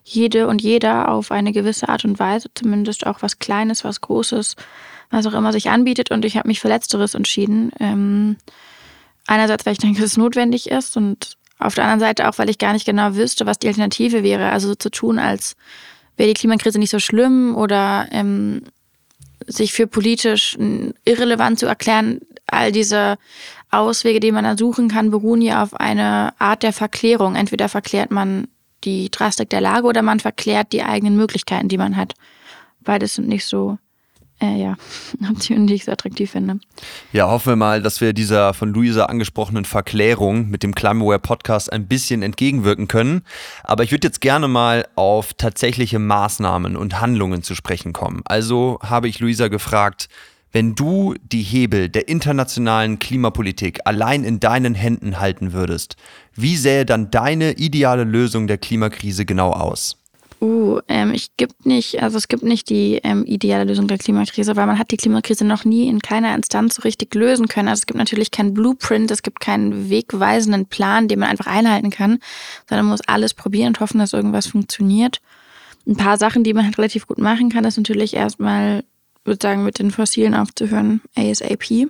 Jede 0.03 0.49
und 0.49 0.63
jeder 0.63 1.11
auf 1.11 1.31
eine 1.31 1.53
gewisse 1.53 1.89
Art 1.89 2.05
und 2.05 2.19
Weise, 2.19 2.49
zumindest 2.55 3.07
auch 3.07 3.23
was 3.23 3.39
Kleines, 3.39 3.85
was 3.85 4.01
Großes, 4.01 4.57
was 5.11 5.27
auch 5.27 5.35
immer 5.35 5.53
sich 5.53 5.69
anbietet. 5.69 6.11
Und 6.11 6.25
ich 6.25 6.37
habe 6.37 6.49
mich 6.49 6.61
für 6.61 6.69
Letzteres 6.69 7.15
entschieden. 7.15 7.71
Ähm, 7.79 8.37
einerseits, 9.27 9.67
weil 9.67 9.75
ich 9.75 9.79
denke, 9.79 10.01
dass 10.01 10.13
es 10.13 10.17
notwendig 10.17 10.71
ist 10.71 10.97
und 10.97 11.37
auf 11.59 11.75
der 11.75 11.85
anderen 11.85 12.01
Seite 12.01 12.29
auch, 12.29 12.39
weil 12.39 12.51
ich 12.51 12.59
gar 12.59 12.73
nicht 12.73 12.87
genau 12.87 13.15
wüsste, 13.15 13.47
was 13.47 13.59
die 13.59 13.69
Alternative 13.69 14.23
wäre. 14.23 14.51
Also 14.51 14.69
so 14.69 14.75
zu 14.75 14.91
tun, 14.91 15.19
als 15.19 15.57
wäre 16.17 16.29
die 16.29 16.35
Klimakrise 16.35 16.79
nicht 16.79 16.91
so 16.91 16.99
schlimm 16.99 17.57
oder 17.57 18.07
ähm, 18.11 18.63
sich 19.47 19.73
für 19.73 19.87
politisch 19.87 20.57
irrelevant 21.05 21.59
zu 21.59 21.67
erklären. 21.67 22.21
All 22.47 22.73
diese 22.73 23.17
Auswege, 23.71 24.21
die 24.21 24.33
man 24.33 24.45
da 24.45 24.57
suchen 24.57 24.89
kann, 24.89 25.11
beruhen 25.11 25.43
ja 25.43 25.63
auf 25.63 25.75
einer 25.75 26.35
Art 26.39 26.63
der 26.63 26.73
Verklärung. 26.73 27.35
Entweder 27.35 27.69
verklärt 27.69 28.11
man 28.11 28.49
die 28.85 29.11
Drastik 29.11 29.51
der 29.51 29.61
Lage 29.61 29.87
oder 29.87 30.03
man 30.03 30.21
verklärt 30.21 30.73
die 30.73 30.83
eigenen 30.83 31.17
Möglichkeiten, 31.17 31.69
die 31.69 31.79
man 31.79 31.97
hat. 31.97 32.15
Beides 32.81 33.15
sind 33.15 33.29
nicht 33.29 33.47
so 33.47 33.79
äh, 34.41 34.61
ja, 34.61 34.77
Optionen, 35.31 35.67
die 35.67 35.75
ich 35.75 35.85
so 35.85 35.93
attraktiv 35.93 36.31
finde. 36.31 36.59
Ja, 37.13 37.29
hoffen 37.29 37.53
wir 37.53 37.57
mal, 37.57 37.83
dass 37.83 38.01
wir 38.01 38.13
dieser 38.13 38.55
von 38.55 38.73
Luisa 38.73 39.07
angesprochenen 39.07 39.65
Verklärung 39.65 40.49
mit 40.49 40.63
dem 40.63 40.75
Climaware 40.75 41.19
Podcast 41.19 41.73
ein 41.73 41.87
bisschen 41.87 42.23
entgegenwirken 42.23 42.89
können. 42.89 43.23
Aber 43.65 43.85
ich 43.85 43.93
würde 43.93 44.07
jetzt 44.07 44.21
gerne 44.21 44.49
mal 44.49 44.87
auf 44.95 45.35
tatsächliche 45.35 45.99
Maßnahmen 45.99 46.77
und 46.77 47.01
Handlungen 47.01 47.43
zu 47.43 47.55
sprechen 47.55 47.93
kommen. 47.93 48.23
Also 48.27 48.79
habe 48.83 49.09
ich 49.09 49.21
Luisa 49.21 49.49
gefragt, 49.49 50.09
wenn 50.53 50.75
du 50.75 51.15
die 51.23 51.43
Hebel 51.43 51.89
der 51.89 52.09
internationalen 52.09 52.99
Klimapolitik 52.99 53.81
allein 53.85 54.25
in 54.25 54.41
deinen 54.41 54.75
Händen 54.75 55.21
halten 55.21 55.53
würdest, 55.53 55.97
wie 56.35 56.57
sähe 56.57 56.87
dann 56.87 57.11
deine 57.11 57.53
ideale 57.53 58.05
Lösung 58.05 58.47
der 58.47 58.59
Klimakrise 58.59 59.27
genau 59.27 59.53
aus? 59.53 59.97
Uh, 60.39 60.81
ähm, 60.89 61.13
ich 61.15 61.35
gibt 61.39 61.65
nicht, 61.65 62.03
also 62.03 62.19
es 62.19 62.29
gibt 62.29 62.43
nicht 62.43 62.69
die 62.69 63.01
ähm, 63.03 63.25
ideale 63.25 63.65
Lösung 63.65 63.89
der 63.89 63.97
Klimakrise, 63.97 64.55
weil 64.55 64.67
man 64.67 64.79
hat 64.79 64.91
die 64.91 64.99
Klimakrise 64.99 65.47
noch 65.47 65.65
nie 65.65 65.89
in 65.89 66.01
keiner 66.01 66.35
Instanz 66.35 66.75
so 66.75 66.83
richtig 66.83 67.15
lösen 67.15 67.49
können. 67.49 67.69
Also 67.69 67.81
es 67.81 67.87
gibt 67.87 67.99
natürlich 67.99 68.31
keinen 68.31 68.53
Blueprint, 68.53 69.11
es 69.11 69.23
gibt 69.23 69.41
keinen 69.41 69.89
wegweisenden 69.89 70.67
Plan, 70.67 71.09
den 71.09 71.21
man 71.21 71.31
einfach 71.31 71.47
einhalten 71.47 71.89
kann, 71.89 72.19
sondern 72.69 72.87
man 72.87 72.93
muss 72.93 73.09
alles 73.09 73.33
probieren 73.33 73.69
und 73.69 73.81
hoffen, 73.81 73.99
dass 73.99 74.13
irgendwas 74.13 74.47
funktioniert. 74.47 75.23
Ein 75.87 75.97
paar 75.97 76.19
Sachen, 76.19 76.45
die 76.45 76.53
man 76.53 76.65
halt 76.65 76.77
relativ 76.77 77.07
gut 77.07 77.19
machen 77.19 77.49
kann, 77.49 77.65
ist 77.65 77.79
natürlich 77.79 78.13
erstmal, 78.13 78.85
würde 79.25 79.39
sagen, 79.41 79.65
mit 79.65 79.79
den 79.79 79.91
Fossilen 79.91 80.35
aufzuhören, 80.35 81.01
ASAP. 81.15 81.89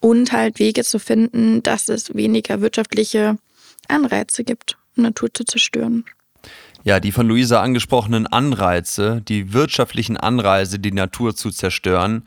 Und 0.00 0.32
halt 0.32 0.58
Wege 0.58 0.82
zu 0.82 0.98
finden, 0.98 1.62
dass 1.62 1.88
es 1.88 2.14
weniger 2.14 2.62
wirtschaftliche 2.62 3.36
Anreize 3.86 4.42
gibt, 4.42 4.76
Natur 4.96 5.28
zu 5.32 5.44
zerstören. 5.44 6.04
Ja, 6.82 6.98
die 6.98 7.12
von 7.12 7.28
Luisa 7.28 7.60
angesprochenen 7.60 8.26
Anreize, 8.26 9.20
die 9.20 9.52
wirtschaftlichen 9.52 10.16
Anreize, 10.16 10.78
die 10.78 10.92
Natur 10.92 11.36
zu 11.36 11.50
zerstören, 11.50 12.24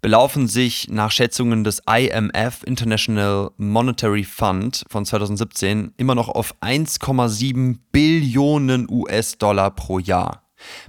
belaufen 0.00 0.46
sich 0.46 0.88
nach 0.88 1.10
Schätzungen 1.10 1.64
des 1.64 1.82
IMF 1.90 2.62
International 2.64 3.50
Monetary 3.56 4.24
Fund 4.24 4.84
von 4.88 5.04
2017 5.04 5.92
immer 5.96 6.14
noch 6.14 6.28
auf 6.28 6.54
1,7 6.62 7.78
Billionen 7.90 8.86
US-Dollar 8.88 9.72
pro 9.72 9.98
Jahr. 9.98 10.44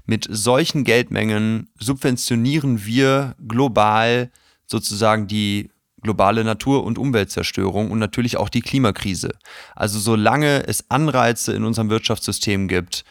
Mit 0.06 0.28
solchen 0.30 0.84
Geldmengen 0.84 1.70
subventionieren 1.80 2.86
wir 2.86 3.36
global 3.48 4.32
sozusagen 4.68 5.28
die 5.28 5.72
globale 6.02 6.44
Natur- 6.44 6.84
und 6.84 6.98
Umweltzerstörung 6.98 7.92
und 7.92 8.00
natürlich 8.00 8.38
auch 8.38 8.50
die 8.50 8.62
Klimakrise. 8.62 9.32
Also 9.76 10.00
solange 10.00 10.68
es 10.68 10.90
Anreize 10.90 11.54
in 11.54 11.64
unserem 11.64 11.90
Wirtschaftssystem 11.90 12.68
gibt, 12.68 13.04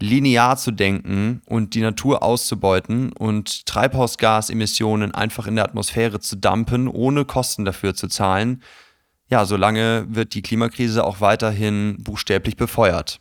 linear 0.00 0.56
zu 0.56 0.72
denken 0.72 1.42
und 1.46 1.74
die 1.74 1.80
Natur 1.80 2.22
auszubeuten 2.22 3.12
und 3.12 3.66
Treibhausgasemissionen 3.66 5.14
einfach 5.14 5.46
in 5.46 5.56
der 5.56 5.64
Atmosphäre 5.64 6.20
zu 6.20 6.36
dumpen, 6.36 6.88
ohne 6.88 7.24
Kosten 7.24 7.64
dafür 7.64 7.94
zu 7.94 8.08
zahlen, 8.08 8.62
ja, 9.28 9.44
solange 9.44 10.06
wird 10.08 10.34
die 10.34 10.42
Klimakrise 10.42 11.04
auch 11.04 11.20
weiterhin 11.20 11.96
buchstäblich 11.98 12.56
befeuert. 12.56 13.20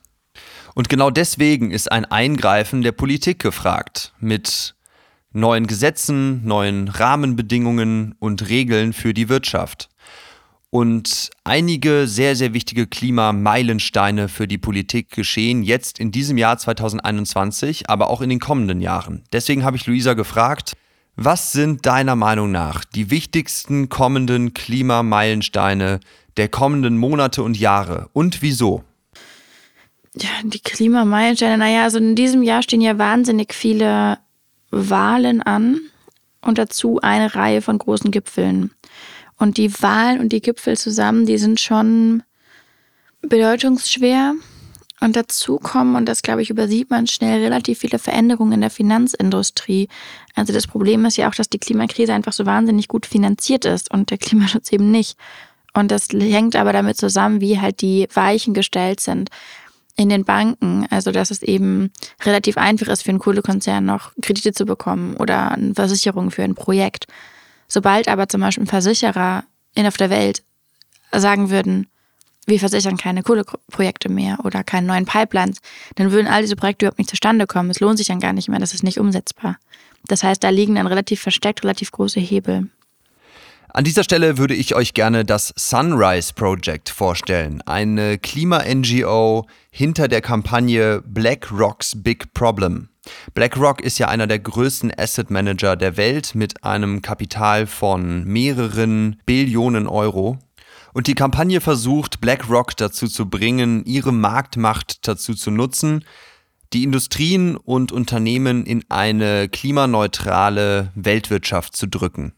Und 0.76 0.90
genau 0.90 1.10
deswegen 1.10 1.72
ist 1.72 1.92
ein 1.92 2.06
Eingreifen 2.06 2.82
der 2.82 2.92
Politik 2.92 3.40
gefragt, 3.40 4.14
mit 4.20 4.76
neuen 5.36 5.68
Gesetzen, 5.68 6.46
neuen 6.46 6.88
Rahmenbedingungen 6.88 8.16
und 8.20 8.50
Regeln 8.50 8.94
für 8.94 9.14
die 9.14 9.30
Wirtschaft. 9.30 9.90
Und 10.70 11.30
einige 11.44 12.08
sehr, 12.08 12.36
sehr 12.36 12.54
wichtige 12.54 12.86
Klimameilensteine 12.88 14.28
für 14.28 14.48
die 14.48 14.58
Politik 14.58 15.10
geschehen 15.10 15.64
jetzt 15.64 16.00
in 16.00 16.12
diesem 16.12 16.38
Jahr 16.38 16.58
2021, 16.58 17.90
aber 17.90 18.10
auch 18.10 18.22
in 18.22 18.30
den 18.30 18.40
kommenden 18.40 18.82
Jahren. 18.82 19.24
Deswegen 19.32 19.64
habe 19.64 19.78
ich 19.78 19.86
Luisa 19.86 20.16
gefragt, 20.16 20.74
was 21.16 21.54
sind 21.54 21.86
deiner 21.86 22.18
Meinung 22.18 22.52
nach 22.52 22.84
die 22.84 23.10
wichtigsten 23.10 23.88
kommenden 23.88 24.54
Klimameilensteine 24.54 26.02
der 26.36 26.50
kommenden 26.50 26.98
Monate 26.98 27.42
und 27.42 27.58
Jahre 27.58 28.10
und 28.12 28.42
wieso? 28.42 28.84
Ja, 30.18 30.30
die 30.44 30.60
Klimameilensteine, 30.60 31.58
naja, 31.58 31.84
also 31.84 32.00
in 32.00 32.16
diesem 32.16 32.44
Jahr 32.44 32.64
stehen 32.64 32.82
ja 32.82 32.98
wahnsinnig 32.98 33.54
viele 33.54 34.18
Wahlen 34.76 35.42
an 35.42 35.80
und 36.42 36.58
dazu 36.58 37.00
eine 37.02 37.34
Reihe 37.34 37.62
von 37.62 37.78
großen 37.78 38.12
Gipfeln. 38.12 38.72
Und 39.38 39.58
die 39.58 39.74
Wahlen 39.82 40.20
und 40.20 40.30
die 40.32 40.42
Gipfel 40.42 40.78
zusammen, 40.78 41.26
die 41.26 41.38
sind 41.38 41.60
schon 41.60 42.24
bedeutungsschwer. 43.22 44.34
Und 45.02 45.16
dazu 45.16 45.60
kommen, 45.60 45.96
und 45.96 46.06
das 46.08 46.22
glaube 46.22 46.42
ich, 46.42 46.50
übersieht 46.50 46.90
man 46.90 47.06
schnell, 47.08 47.44
relativ 47.44 47.80
viele 47.80 48.00
Veränderungen 48.00 48.54
in 48.54 48.62
der 48.62 48.70
Finanzindustrie. 48.70 49.90
Also 50.36 50.54
das 50.54 50.68
Problem 50.68 51.06
ist 51.06 51.18
ja 51.18 51.30
auch, 51.30 51.36
dass 51.36 51.50
die 51.50 51.60
Klimakrise 51.60 52.14
einfach 52.14 52.34
so 52.34 52.46
wahnsinnig 52.46 52.88
gut 52.88 53.06
finanziert 53.06 53.66
ist 53.66 53.92
und 53.92 54.10
der 54.10 54.18
Klimaschutz 54.18 54.72
eben 54.72 54.92
nicht. 54.92 55.18
Und 55.74 55.92
das 55.92 56.08
hängt 56.12 56.56
aber 56.56 56.72
damit 56.72 56.98
zusammen, 56.98 57.42
wie 57.42 57.60
halt 57.60 57.82
die 57.82 58.08
Weichen 58.14 58.54
gestellt 58.54 59.02
sind 59.02 59.30
in 59.96 60.10
den 60.10 60.26
Banken, 60.26 60.86
also 60.90 61.12
dass 61.12 61.32
es 61.32 61.42
eben 61.42 61.92
relativ 62.24 62.58
einfach 62.58 62.88
ist 62.88 63.04
für 63.04 63.10
einen 63.10 63.20
Kohlekonzern 63.20 63.86
noch 63.86 64.12
Kredite 64.22 64.52
zu 64.54 64.66
bekommen 64.66 65.16
oder 65.16 65.52
eine 65.52 65.74
Versicherung 65.74 66.32
für 66.32 66.44
ein 66.44 66.56
Projekt. 66.56 67.08
Sobald 67.68 68.08
aber 68.08 68.28
zum 68.28 68.42
Beispiel 68.42 68.66
Versicherer 68.66 69.44
in 69.74 69.88
auf 69.88 69.98
der 69.98 70.10
Welt 70.10 70.44
sagen 71.14 71.50
würden, 71.50 71.88
wir 72.46 72.60
versichern 72.60 72.98
keine 72.98 73.24
Kohleprojekte 73.24 74.10
mehr 74.10 74.40
oder 74.44 74.64
keine 74.64 74.88
neuen 74.88 75.06
Pipelines, 75.06 75.58
dann 75.96 76.12
würden 76.12 76.28
all 76.28 76.42
diese 76.42 76.56
Projekte 76.56 76.86
überhaupt 76.86 77.00
nicht 77.00 77.10
zustande 77.10 77.48
kommen. 77.48 77.72
Es 77.72 77.80
lohnt 77.80 77.98
sich 77.98 78.08
dann 78.08 78.20
gar 78.20 78.34
nicht 78.34 78.50
mehr, 78.50 78.60
das 78.60 78.74
ist 78.74 78.84
nicht 78.84 79.00
umsetzbar. 79.00 79.58
Das 80.08 80.24
heißt, 80.24 80.44
da 80.44 80.50
liegen 80.50 80.76
dann 80.76 80.88
relativ 80.88 81.22
versteckt 81.22 81.64
relativ 81.64 81.92
große 81.92 82.20
Hebel. 82.20 82.70
An 83.70 83.84
dieser 83.84 84.04
Stelle 84.04 84.38
würde 84.38 84.54
ich 84.54 84.76
euch 84.76 84.94
gerne 84.94 85.26
das 85.26 85.54
Sunrise 85.58 86.34
Project 86.34 86.90
vorstellen, 86.90 87.62
eine 87.66 88.18
Klima-NGO 88.18 89.48
hinter 89.70 90.08
der 90.08 90.22
Kampagne 90.22 91.02
BlackRock's 91.06 92.02
Big 92.02 92.34
Problem. 92.34 92.90
BlackRock 93.34 93.82
ist 93.82 94.00
ja 94.00 94.08
einer 94.08 94.28
der 94.28 94.40
größten 94.40 94.92
Asset 94.98 95.30
Manager 95.30 95.76
der 95.76 95.98
Welt 95.98 96.36
mit 96.36 96.64
einem 96.64 97.02
Kapital 97.02 97.68
von 97.68 98.24
mehreren 98.24 99.22
Billionen 99.26 99.88
Euro. 99.88 100.40
Und 100.94 101.08
die 101.08 101.16
Kampagne 101.16 101.60
versucht, 101.60 102.22
BlackRock 102.22 102.78
dazu 102.78 103.08
zu 103.08 103.30
bringen, 103.30 103.84
ihre 103.86 104.14
Marktmacht 104.14 105.08
dazu 105.08 105.34
zu 105.34 105.52
nutzen, 105.52 106.06
die 106.72 106.84
Industrien 106.84 107.58
und 107.58 107.92
Unternehmen 107.92 108.66
in 108.66 108.84
eine 108.90 109.50
klimaneutrale 109.50 110.92
Weltwirtschaft 110.96 111.76
zu 111.76 111.88
drücken. 111.88 112.34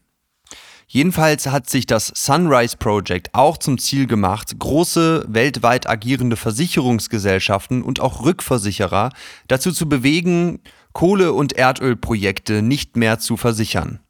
Jedenfalls 0.90 1.46
hat 1.46 1.68
sich 1.68 1.84
das 1.84 2.10
Sunrise 2.14 2.78
Project 2.78 3.34
auch 3.34 3.58
zum 3.58 3.76
Ziel 3.76 4.06
gemacht, 4.06 4.58
große 4.58 5.26
weltweit 5.28 5.86
agierende 5.86 6.36
Versicherungsgesellschaften 6.36 7.82
und 7.82 8.00
auch 8.00 8.24
Rückversicherer 8.24 9.10
dazu 9.48 9.70
zu 9.70 9.86
bewegen, 9.86 10.60
Kohle- 10.94 11.34
und 11.34 11.52
Erdölprojekte 11.52 12.62
nicht 12.62 12.96
mehr 12.96 13.18
zu 13.18 13.36
versichern. 13.36 14.00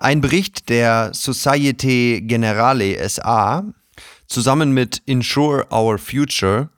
Ein 0.00 0.20
Bericht 0.20 0.68
der 0.68 1.10
Societe 1.14 2.20
Generale 2.22 3.08
SA 3.08 3.64
zusammen 4.26 4.72
mit 4.72 5.00
Insure 5.06 5.68
Our 5.70 5.98
Future 5.98 6.70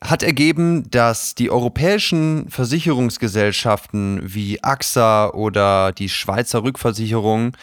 hat 0.00 0.22
ergeben, 0.22 0.88
dass 0.88 1.34
die 1.34 1.50
europäischen 1.50 2.48
Versicherungsgesellschaften 2.48 4.20
wie 4.22 4.62
AXA 4.62 5.30
oder 5.30 5.90
die 5.90 6.08
Schweizer 6.08 6.62
Rückversicherung 6.62 7.56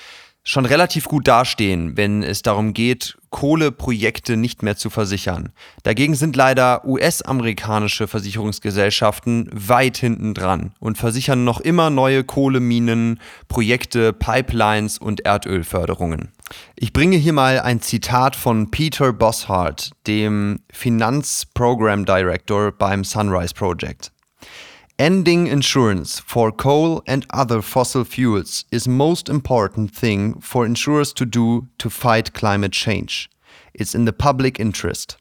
schon 0.48 0.66
relativ 0.66 1.10
gut 1.10 1.28
dastehen, 1.28 1.98
wenn 1.98 2.24
es 2.24 2.42
darum 2.42 2.74
geht, 2.74 3.18
Kohleprojekte 3.32 4.38
nicht 4.38 4.64
mehr 4.64 4.78
zu 4.78 4.90
versichern. 4.90 5.50
Dagegen 5.84 6.16
sind 6.16 6.38
leider 6.38 6.86
US-amerikanische 6.86 8.08
Versicherungsgesellschaften 8.08 9.50
weit 9.52 9.98
hinten 9.98 10.34
dran 10.34 10.72
und 10.80 10.98
versichern 10.98 11.44
noch 11.44 11.60
immer 11.60 11.90
neue 11.90 12.24
Kohleminen, 12.24 13.20
Projekte, 13.50 14.14
Pipelines 14.14 14.98
und 14.98 15.26
Erdölförderungen. 15.26 16.30
Ich 16.78 16.94
bringe 16.94 17.18
hier 17.18 17.34
mal 17.34 17.60
ein 17.60 17.82
Zitat 17.82 18.38
von 18.38 18.72
Peter 18.72 19.12
Bosshardt, 19.12 19.92
dem 20.08 20.62
Finanzprogram 20.72 22.06
Director 22.06 22.72
beim 22.72 23.04
Sunrise 23.04 23.54
Project. 23.54 24.14
Ending 25.00 25.46
insurance 25.46 26.20
for 26.20 26.52
coal 26.52 27.04
and 27.06 27.24
other 27.32 27.62
fossil 27.62 28.04
fuels 28.04 28.66
is 28.72 28.88
most 28.88 29.30
important 29.30 29.92
thing 29.94 30.42
for 30.42 30.66
insurers 30.66 31.14
to 31.14 31.24
do 31.24 31.68
to 31.78 31.88
fight 31.88 32.34
climate 32.34 32.72
change. 32.72 33.30
It's 33.76 33.94
in 33.94 34.08
the 34.08 34.12
public 34.12 34.58
interest. 34.58 35.20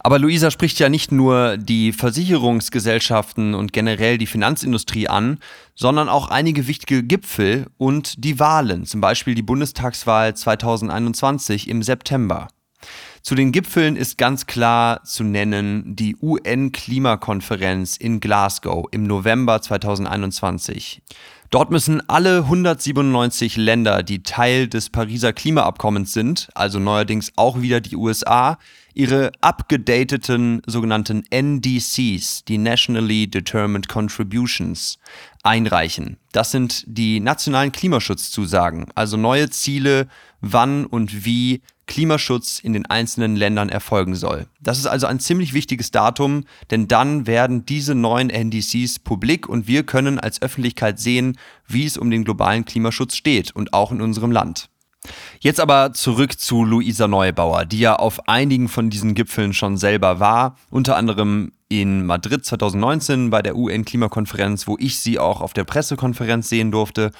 Aber 0.00 0.18
Luisa 0.18 0.50
spricht 0.50 0.78
ja 0.80 0.90
nicht 0.90 1.12
nur 1.12 1.56
die 1.56 1.92
Versicherungsgesellschaften 1.94 3.54
und 3.54 3.72
generell 3.72 4.18
die 4.18 4.26
Finanzindustrie 4.26 5.08
an, 5.08 5.38
sondern 5.74 6.10
auch 6.10 6.28
einige 6.28 6.66
wichtige 6.66 7.02
Gipfel 7.02 7.68
und 7.78 8.22
die 8.22 8.38
Wahlen, 8.38 8.84
zum 8.84 9.00
Beispiel 9.00 9.34
die 9.34 9.40
Bundestagswahl 9.40 10.36
2021 10.36 11.68
im 11.68 11.82
September. 11.82 12.48
Zu 13.22 13.34
den 13.34 13.52
Gipfeln 13.52 13.96
ist 13.96 14.16
ganz 14.16 14.46
klar 14.46 15.04
zu 15.04 15.24
nennen 15.24 15.94
die 15.94 16.16
UN-Klimakonferenz 16.16 17.98
in 17.98 18.18
Glasgow 18.18 18.86
im 18.92 19.04
November 19.04 19.60
2021. 19.60 21.02
Dort 21.50 21.70
müssen 21.70 22.08
alle 22.08 22.38
197 22.44 23.56
Länder, 23.56 24.02
die 24.02 24.22
Teil 24.22 24.68
des 24.68 24.88
Pariser 24.88 25.32
Klimaabkommens 25.32 26.12
sind, 26.12 26.48
also 26.54 26.78
neuerdings 26.78 27.32
auch 27.36 27.60
wieder 27.60 27.80
die 27.80 27.96
USA, 27.96 28.56
ihre 28.94 29.32
abgedateten 29.40 30.62
sogenannten 30.66 31.24
NDCs, 31.28 32.44
die 32.44 32.56
Nationally 32.56 33.28
Determined 33.28 33.88
Contributions, 33.88 34.98
einreichen. 35.42 36.18
Das 36.32 36.52
sind 36.52 36.84
die 36.86 37.20
nationalen 37.20 37.72
Klimaschutzzusagen, 37.72 38.86
also 38.94 39.16
neue 39.16 39.50
Ziele, 39.50 40.06
wann 40.40 40.86
und 40.86 41.24
wie 41.24 41.62
Klimaschutz 41.90 42.60
in 42.60 42.72
den 42.72 42.86
einzelnen 42.86 43.09
Ländern 43.16 43.68
erfolgen 43.68 44.14
soll. 44.14 44.46
Das 44.60 44.78
ist 44.78 44.86
also 44.86 45.06
ein 45.06 45.20
ziemlich 45.20 45.52
wichtiges 45.52 45.90
Datum, 45.90 46.44
denn 46.70 46.88
dann 46.88 47.26
werden 47.26 47.66
diese 47.66 47.94
neuen 47.94 48.30
NDCs 48.30 48.98
publik 49.00 49.48
und 49.48 49.66
wir 49.66 49.84
können 49.84 50.18
als 50.18 50.42
Öffentlichkeit 50.42 50.98
sehen, 50.98 51.38
wie 51.66 51.86
es 51.86 51.96
um 51.96 52.10
den 52.10 52.24
globalen 52.24 52.64
Klimaschutz 52.64 53.14
steht 53.14 53.54
und 53.54 53.74
auch 53.74 53.92
in 53.92 54.00
unserem 54.00 54.32
Land. 54.32 54.68
Jetzt 55.40 55.60
aber 55.60 55.92
zurück 55.94 56.38
zu 56.38 56.64
Luisa 56.64 57.08
Neubauer, 57.08 57.64
die 57.64 57.78
ja 57.78 57.96
auf 57.96 58.28
einigen 58.28 58.68
von 58.68 58.90
diesen 58.90 59.14
Gipfeln 59.14 59.54
schon 59.54 59.78
selber 59.78 60.20
war, 60.20 60.56
unter 60.70 60.96
anderem 60.96 61.52
in 61.68 62.04
Madrid 62.04 62.44
2019 62.44 63.30
bei 63.30 63.40
der 63.40 63.56
UN-Klimakonferenz, 63.56 64.66
wo 64.66 64.76
ich 64.78 64.98
sie 64.98 65.18
auch 65.18 65.40
auf 65.40 65.54
der 65.54 65.64
Pressekonferenz 65.64 66.48
sehen 66.48 66.70
durfte. 66.70 67.12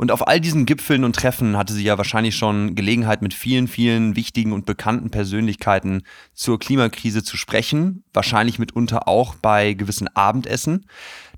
Und 0.00 0.12
auf 0.12 0.26
all 0.26 0.40
diesen 0.40 0.64
Gipfeln 0.64 1.04
und 1.04 1.14
Treffen 1.14 1.58
hatte 1.58 1.74
sie 1.74 1.84
ja 1.84 1.98
wahrscheinlich 1.98 2.34
schon 2.34 2.74
Gelegenheit, 2.74 3.20
mit 3.20 3.34
vielen, 3.34 3.68
vielen 3.68 4.16
wichtigen 4.16 4.54
und 4.54 4.64
bekannten 4.64 5.10
Persönlichkeiten 5.10 6.04
zur 6.32 6.58
Klimakrise 6.58 7.22
zu 7.22 7.36
sprechen, 7.36 8.02
wahrscheinlich 8.14 8.58
mitunter 8.58 9.08
auch 9.08 9.34
bei 9.34 9.74
gewissen 9.74 10.08
Abendessen. 10.16 10.86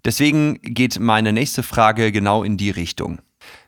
Deswegen 0.05 0.61
geht 0.63 1.01
meine 1.01 1.33
nächste 1.33 1.65
Frage 1.65 2.13
genau 2.13 2.45
in 2.45 2.57
die 2.57 2.71
Richtung. 2.71 3.19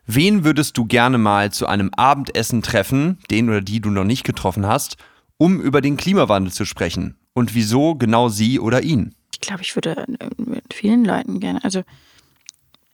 Wen 0.07 0.45
würdest 0.45 0.79
du 0.79 0.85
gerne 0.85 1.19
mal 1.19 1.51
zu 1.51 1.67
einem 1.67 1.91
Abendessen 1.97 2.63
treffen, 2.63 3.19
den 3.33 3.49
oder 3.49 3.63
die 3.63 3.81
du 3.81 3.91
noch 3.91 4.05
nicht 4.05 4.23
getroffen 4.23 4.65
hast, 4.65 4.97
um 5.39 5.61
über 5.61 5.81
den 5.81 5.97
Klimawandel 5.97 6.53
zu 6.53 6.65
sprechen? 6.65 7.17
Und 7.33 7.57
wieso 7.57 7.97
genau 7.97 8.29
sie 8.29 8.61
oder 8.61 8.85
ihn? 8.85 9.17
Ich 9.33 9.41
glaube, 9.41 9.63
ich 9.63 9.75
würde 9.75 10.05
mit 10.37 10.73
vielen 10.73 11.05
Leuten 11.05 11.41
gerne, 11.41 11.65
also, 11.65 11.83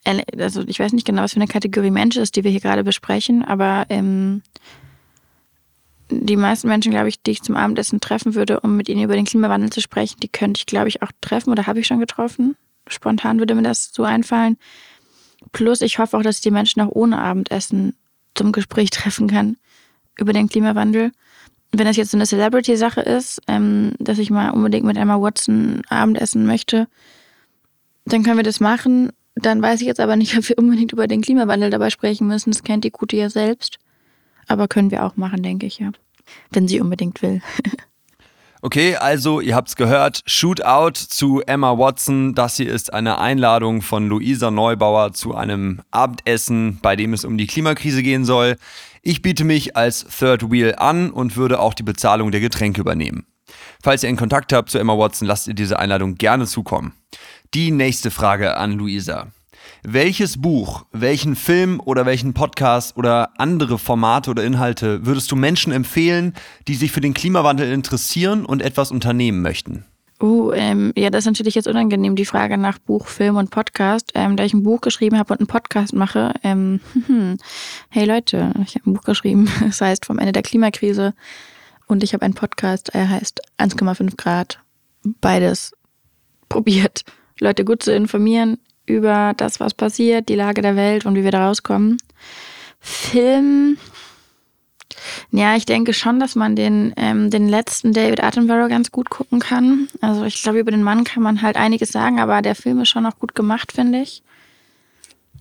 also 0.04 0.62
ich 0.66 0.80
weiß 0.80 0.92
nicht 0.92 1.06
genau, 1.06 1.22
was 1.22 1.32
für 1.32 1.40
eine 1.40 1.46
Kategorie 1.46 1.90
Mensch 1.90 2.16
ist, 2.16 2.36
die 2.36 2.44
wir 2.44 2.50
hier 2.50 2.60
gerade 2.60 2.84
besprechen, 2.84 3.44
aber 3.44 3.86
ähm, 3.90 4.42
die 6.10 6.36
meisten 6.36 6.68
Menschen, 6.68 6.90
glaube 6.90 7.08
ich, 7.08 7.22
die 7.22 7.32
ich 7.32 7.42
zum 7.42 7.56
Abendessen 7.56 8.00
treffen 8.00 8.34
würde, 8.34 8.60
um 8.60 8.76
mit 8.76 8.88
ihnen 8.88 9.04
über 9.04 9.14
den 9.14 9.26
Klimawandel 9.26 9.70
zu 9.70 9.80
sprechen, 9.80 10.18
die 10.20 10.28
könnte 10.28 10.58
ich, 10.58 10.66
glaube 10.66 10.88
ich, 10.88 11.02
auch 11.02 11.12
treffen 11.20 11.50
oder 11.50 11.66
habe 11.66 11.80
ich 11.80 11.86
schon 11.86 12.00
getroffen. 12.00 12.56
Spontan 12.88 13.38
würde 13.38 13.54
mir 13.54 13.62
das 13.62 13.90
so 13.92 14.02
einfallen. 14.02 14.56
Plus, 15.52 15.80
ich 15.80 15.98
hoffe 15.98 16.16
auch, 16.16 16.22
dass 16.22 16.36
ich 16.36 16.42
die 16.42 16.50
Menschen 16.50 16.82
auch 16.82 16.90
ohne 16.90 17.18
Abendessen 17.18 17.94
zum 18.34 18.52
Gespräch 18.52 18.90
treffen 18.90 19.28
kann 19.28 19.56
über 20.16 20.32
den 20.32 20.48
Klimawandel. 20.48 21.12
Wenn 21.72 21.86
das 21.86 21.96
jetzt 21.96 22.10
so 22.10 22.16
eine 22.16 22.26
Celebrity-Sache 22.26 23.00
ist, 23.00 23.40
ähm, 23.46 23.92
dass 23.98 24.18
ich 24.18 24.30
mal 24.30 24.50
unbedingt 24.50 24.84
mit 24.84 24.96
Emma 24.96 25.20
Watson 25.20 25.82
Abendessen 25.88 26.44
möchte, 26.44 26.88
dann 28.06 28.24
können 28.24 28.38
wir 28.38 28.42
das 28.44 28.58
machen. 28.58 29.12
Dann 29.34 29.62
weiß 29.62 29.80
ich 29.80 29.86
jetzt 29.86 30.00
aber 30.00 30.16
nicht, 30.16 30.36
ob 30.38 30.48
wir 30.48 30.58
unbedingt 30.58 30.92
über 30.92 31.06
den 31.06 31.22
Klimawandel 31.22 31.70
dabei 31.70 31.90
sprechen 31.90 32.26
müssen. 32.26 32.50
Das 32.50 32.62
kennt 32.62 32.84
die 32.84 32.90
Gute 32.90 33.16
ja 33.16 33.30
selbst. 33.30 33.78
Aber 34.46 34.68
können 34.68 34.90
wir 34.90 35.04
auch 35.04 35.16
machen, 35.16 35.42
denke 35.42 35.66
ich, 35.66 35.78
ja. 35.78 35.92
Wenn 36.50 36.68
sie 36.68 36.80
unbedingt 36.80 37.22
will. 37.22 37.40
Okay, 38.62 38.94
also 38.96 39.40
ihr 39.40 39.54
habt's 39.54 39.74
gehört, 39.74 40.20
Shootout 40.26 40.92
zu 40.92 41.40
Emma 41.40 41.78
Watson. 41.78 42.34
Das 42.34 42.58
hier 42.58 42.70
ist 42.70 42.92
eine 42.92 43.18
Einladung 43.18 43.80
von 43.80 44.06
Luisa 44.06 44.50
Neubauer 44.50 45.14
zu 45.14 45.34
einem 45.34 45.80
Abendessen, 45.90 46.78
bei 46.82 46.94
dem 46.94 47.14
es 47.14 47.24
um 47.24 47.38
die 47.38 47.46
Klimakrise 47.46 48.02
gehen 48.02 48.26
soll. 48.26 48.58
Ich 49.00 49.22
biete 49.22 49.44
mich 49.44 49.78
als 49.78 50.04
Third 50.04 50.50
Wheel 50.50 50.74
an 50.76 51.10
und 51.10 51.38
würde 51.38 51.58
auch 51.58 51.72
die 51.72 51.82
Bezahlung 51.82 52.32
der 52.32 52.42
Getränke 52.42 52.82
übernehmen. 52.82 53.24
Falls 53.82 54.02
ihr 54.02 54.10
in 54.10 54.16
Kontakt 54.16 54.52
habt 54.52 54.68
zu 54.68 54.78
Emma 54.78 54.98
Watson, 54.98 55.26
lasst 55.26 55.48
ihr 55.48 55.54
diese 55.54 55.78
Einladung 55.78 56.16
gerne 56.16 56.46
zukommen. 56.46 56.92
Die 57.52 57.72
nächste 57.72 58.12
Frage 58.12 58.56
an 58.58 58.74
Luisa. 58.74 59.26
Welches 59.82 60.40
Buch, 60.40 60.86
welchen 60.92 61.34
Film 61.34 61.80
oder 61.84 62.06
welchen 62.06 62.32
Podcast 62.32 62.96
oder 62.96 63.30
andere 63.38 63.76
Formate 63.76 64.30
oder 64.30 64.44
Inhalte 64.44 65.04
würdest 65.04 65.32
du 65.32 65.34
Menschen 65.34 65.72
empfehlen, 65.72 66.34
die 66.68 66.76
sich 66.76 66.92
für 66.92 67.00
den 67.00 67.12
Klimawandel 67.12 67.72
interessieren 67.72 68.46
und 68.46 68.62
etwas 68.62 68.92
unternehmen 68.92 69.42
möchten? 69.42 69.84
Uh, 70.22 70.52
ähm, 70.52 70.92
ja, 70.96 71.10
das 71.10 71.24
ist 71.24 71.26
natürlich 71.26 71.56
jetzt 71.56 71.66
unangenehm, 71.66 72.14
die 72.14 72.24
Frage 72.24 72.56
nach 72.56 72.78
Buch, 72.78 73.08
Film 73.08 73.34
und 73.34 73.50
Podcast. 73.50 74.12
Ähm, 74.14 74.36
da 74.36 74.44
ich 74.44 74.54
ein 74.54 74.62
Buch 74.62 74.80
geschrieben 74.80 75.18
habe 75.18 75.32
und 75.34 75.40
einen 75.40 75.48
Podcast 75.48 75.92
mache, 75.92 76.34
ähm, 76.44 76.78
hey 77.88 78.04
Leute, 78.04 78.54
ich 78.64 78.76
habe 78.76 78.88
ein 78.88 78.94
Buch 78.94 79.02
geschrieben, 79.02 79.50
das 79.60 79.80
heißt 79.80 80.06
Vom 80.06 80.20
Ende 80.20 80.30
der 80.30 80.42
Klimakrise. 80.42 81.14
Und 81.88 82.04
ich 82.04 82.14
habe 82.14 82.24
einen 82.24 82.34
Podcast, 82.34 82.90
er 82.90 83.08
heißt 83.08 83.40
1,5 83.58 84.16
Grad. 84.16 84.60
Beides 85.02 85.72
probiert, 86.48 87.04
Leute 87.40 87.64
gut 87.64 87.82
zu 87.82 87.92
informieren, 87.94 88.58
über 88.86 89.32
das, 89.36 89.60
was 89.60 89.74
passiert, 89.74 90.28
die 90.28 90.34
Lage 90.34 90.62
der 90.62 90.76
Welt 90.76 91.06
und 91.06 91.14
wie 91.14 91.24
wir 91.24 91.30
da 91.30 91.46
rauskommen. 91.46 91.98
Film. 92.80 93.78
Ja, 95.30 95.56
ich 95.56 95.64
denke 95.64 95.92
schon, 95.92 96.18
dass 96.20 96.34
man 96.34 96.56
den, 96.56 96.92
ähm, 96.96 97.30
den 97.30 97.48
letzten 97.48 97.92
David 97.92 98.22
Attenborough 98.22 98.68
ganz 98.68 98.90
gut 98.90 99.10
gucken 99.10 99.38
kann. 99.38 99.88
Also 100.00 100.24
ich 100.24 100.42
glaube, 100.42 100.58
über 100.58 100.70
den 100.70 100.82
Mann 100.82 101.04
kann 101.04 101.22
man 101.22 101.42
halt 101.42 101.56
einiges 101.56 101.90
sagen, 101.90 102.20
aber 102.20 102.42
der 102.42 102.54
Film 102.54 102.80
ist 102.80 102.88
schon 102.88 103.06
auch 103.06 103.18
gut 103.18 103.34
gemacht, 103.34 103.72
finde 103.72 104.00
ich. 104.00 104.22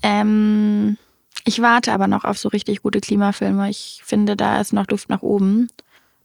Ähm, 0.03 0.97
ich 1.45 1.61
warte 1.61 1.91
aber 1.93 2.07
noch 2.07 2.25
auf 2.25 2.37
so 2.37 2.49
richtig 2.49 2.83
gute 2.83 3.01
Klimafilme. 3.01 3.69
Ich 3.69 4.01
finde, 4.05 4.35
da 4.35 4.61
ist 4.61 4.73
noch 4.73 4.87
Luft 4.87 5.09
nach 5.09 5.21
oben. 5.21 5.69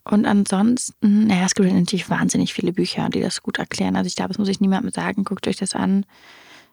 Und 0.05 0.27
ansonsten, 0.27 1.27
naja, 1.27 1.47
es 1.47 1.55
gibt 1.55 1.73
natürlich 1.73 2.11
wahnsinnig 2.11 2.53
viele 2.53 2.73
Bücher, 2.73 3.09
die 3.09 3.21
das 3.21 3.43
gut 3.43 3.59
erklären. 3.59 3.97
Also 3.97 4.07
ich 4.07 4.17
glaube, 4.17 4.29
das 4.29 4.39
muss 4.39 4.49
ich 4.49 4.61
niemandem 4.61 4.91
sagen. 4.91 5.25
Guckt 5.25 5.49
euch 5.49 5.57
das 5.57 5.75
an 5.75 6.05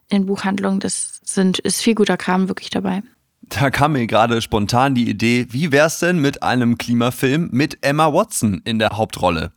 in 0.10 0.26
Buchhandlungen. 0.26 0.82
Das 0.82 1.22
sind, 1.24 1.60
ist 1.60 1.82
viel 1.82 1.96
guter 1.96 2.18
Kram 2.18 2.50
wirklich 2.50 2.70
dabei. 2.70 3.04
Da 3.42 3.70
kam 3.70 3.94
mir 3.94 4.06
gerade 4.08 4.42
spontan 4.42 4.96
die 4.96 5.10
Idee, 5.10 5.48
wie 5.50 5.72
wär's 5.72 6.00
denn 6.00 6.20
mit 6.20 6.44
einem 6.44 6.78
Klimafilm 6.78 7.50
mit 7.52 7.80
Emma 7.82 8.14
Watson 8.14 8.62
in 8.66 8.80
der 8.80 8.92
Hauptrolle? 8.92 9.52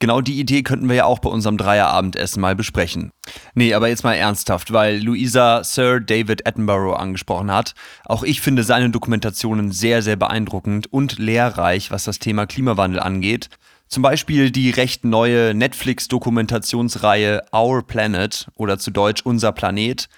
Genau 0.00 0.20
die 0.20 0.38
Idee 0.40 0.62
könnten 0.62 0.88
wir 0.88 0.96
ja 0.96 1.04
auch 1.04 1.20
bei 1.20 1.30
unserem 1.30 1.56
Dreierabendessen 1.56 2.40
mal 2.40 2.56
besprechen. 2.56 3.12
Nee, 3.54 3.74
aber 3.74 3.88
jetzt 3.88 4.04
mal 4.04 4.14
ernsthaft, 4.14 4.72
weil 4.72 5.00
Luisa 5.00 5.62
Sir 5.64 6.00
David 6.00 6.46
Attenborough 6.46 6.98
angesprochen 6.98 7.50
hat. 7.50 7.74
Auch 8.04 8.22
ich 8.22 8.40
finde 8.40 8.64
seine 8.64 8.90
Dokumentationen 8.90 9.72
sehr, 9.72 10.02
sehr 10.02 10.16
beeindruckend 10.16 10.92
und 10.92 11.18
lehrreich, 11.18 11.90
was 11.90 12.04
das 12.04 12.18
Thema 12.18 12.46
Klimawandel 12.46 13.00
angeht. 13.00 13.48
Zum 13.88 14.02
Beispiel 14.02 14.50
die 14.50 14.70
recht 14.70 15.04
neue 15.04 15.54
Netflix-Dokumentationsreihe 15.54 17.42
Our 17.52 17.86
Planet 17.86 18.48
oder 18.56 18.78
zu 18.78 18.90
Deutsch 18.90 19.22
Unser 19.22 19.52
Planet. 19.52 20.08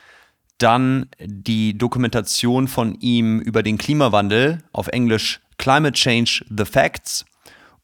Dann 0.58 1.06
die 1.20 1.76
Dokumentation 1.76 2.68
von 2.68 2.94
ihm 2.94 3.40
über 3.40 3.62
den 3.62 3.76
Klimawandel, 3.76 4.62
auf 4.72 4.88
Englisch 4.88 5.40
Climate 5.58 5.92
Change 5.92 6.44
The 6.48 6.64
Facts. 6.64 7.26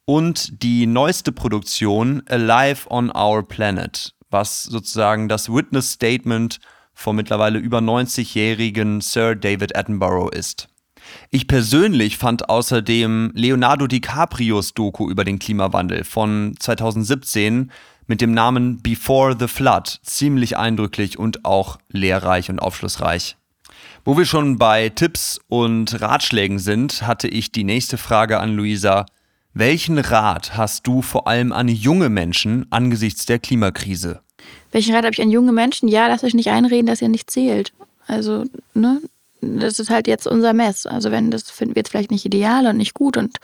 Und 0.04 0.62
die 0.62 0.86
neueste 0.86 1.30
Produktion 1.30 2.22
Alive 2.28 2.90
on 2.90 3.14
Our 3.14 3.46
Planet, 3.46 4.14
was 4.30 4.64
sozusagen 4.64 5.28
das 5.28 5.52
Witness 5.52 5.92
Statement 5.92 6.58
vom 6.92 7.16
mittlerweile 7.16 7.58
über 7.58 7.78
90-jährigen 7.78 9.00
Sir 9.00 9.36
David 9.36 9.76
Attenborough 9.76 10.32
ist. 10.34 10.68
Ich 11.30 11.46
persönlich 11.46 12.18
fand 12.18 12.48
außerdem 12.48 13.32
Leonardo 13.34 13.86
DiCaprios 13.86 14.74
Doku 14.74 15.10
über 15.10 15.24
den 15.24 15.38
Klimawandel 15.38 16.04
von 16.04 16.54
2017 16.58 17.70
mit 18.06 18.20
dem 18.20 18.34
Namen 18.34 18.82
Before 18.82 19.36
the 19.38 19.48
Flood 19.48 20.00
ziemlich 20.02 20.56
eindrücklich 20.56 21.18
und 21.18 21.44
auch 21.44 21.78
lehrreich 21.90 22.50
und 22.50 22.60
aufschlussreich. 22.60 23.36
Wo 24.04 24.18
wir 24.18 24.26
schon 24.26 24.58
bei 24.58 24.88
Tipps 24.88 25.40
und 25.48 26.00
Ratschlägen 26.00 26.58
sind, 26.58 27.06
hatte 27.06 27.28
ich 27.28 27.52
die 27.52 27.64
nächste 27.64 27.98
Frage 27.98 28.40
an 28.40 28.54
Luisa. 28.54 29.06
Welchen 29.54 29.98
Rat 29.98 30.56
hast 30.56 30.86
du 30.86 31.02
vor 31.02 31.28
allem 31.28 31.52
an 31.52 31.68
junge 31.68 32.08
Menschen 32.08 32.66
angesichts 32.70 33.26
der 33.26 33.38
Klimakrise? 33.38 34.22
Welchen 34.70 34.94
Rat 34.94 35.04
habe 35.04 35.12
ich 35.12 35.20
an 35.20 35.30
junge 35.30 35.52
Menschen? 35.52 35.88
Ja, 35.88 36.06
lasst 36.08 36.24
euch 36.24 36.32
nicht 36.32 36.48
einreden, 36.48 36.86
dass 36.86 37.02
ihr 37.02 37.08
nicht 37.08 37.30
zählt. 37.30 37.72
Also, 38.06 38.44
ne, 38.72 39.02
das 39.42 39.78
ist 39.78 39.90
halt 39.90 40.06
jetzt 40.06 40.26
unser 40.26 40.54
Mess. 40.54 40.86
Also 40.86 41.10
wenn 41.10 41.30
das 41.30 41.50
finden 41.50 41.74
wir 41.74 41.80
jetzt 41.80 41.90
vielleicht 41.90 42.10
nicht 42.10 42.24
ideal 42.24 42.66
und 42.66 42.78
nicht 42.78 42.94
gut 42.94 43.18
und 43.18 43.38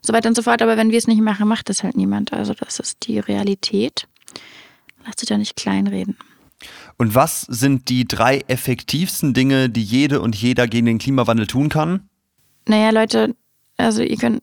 so 0.00 0.12
weiter 0.12 0.28
und 0.28 0.36
so 0.36 0.42
fort, 0.42 0.62
aber 0.62 0.76
wenn 0.76 0.90
wir 0.90 0.98
es 0.98 1.08
nicht 1.08 1.20
machen, 1.20 1.48
macht 1.48 1.68
das 1.68 1.82
halt 1.82 1.96
niemand. 1.96 2.32
Also 2.32 2.54
das 2.54 2.78
ist 2.78 3.08
die 3.08 3.18
Realität. 3.18 4.06
Lass 5.04 5.16
dich 5.16 5.28
da 5.28 5.38
nicht 5.38 5.56
kleinreden. 5.56 6.16
Und 6.98 7.16
was 7.16 7.40
sind 7.42 7.88
die 7.88 8.06
drei 8.06 8.44
effektivsten 8.46 9.34
Dinge, 9.34 9.68
die 9.68 9.82
jede 9.82 10.20
und 10.20 10.36
jeder 10.36 10.68
gegen 10.68 10.86
den 10.86 10.98
Klimawandel 10.98 11.48
tun 11.48 11.68
kann? 11.68 12.08
Naja, 12.68 12.90
Leute, 12.90 13.34
also 13.76 14.02
ihr 14.02 14.16
könnt. 14.16 14.40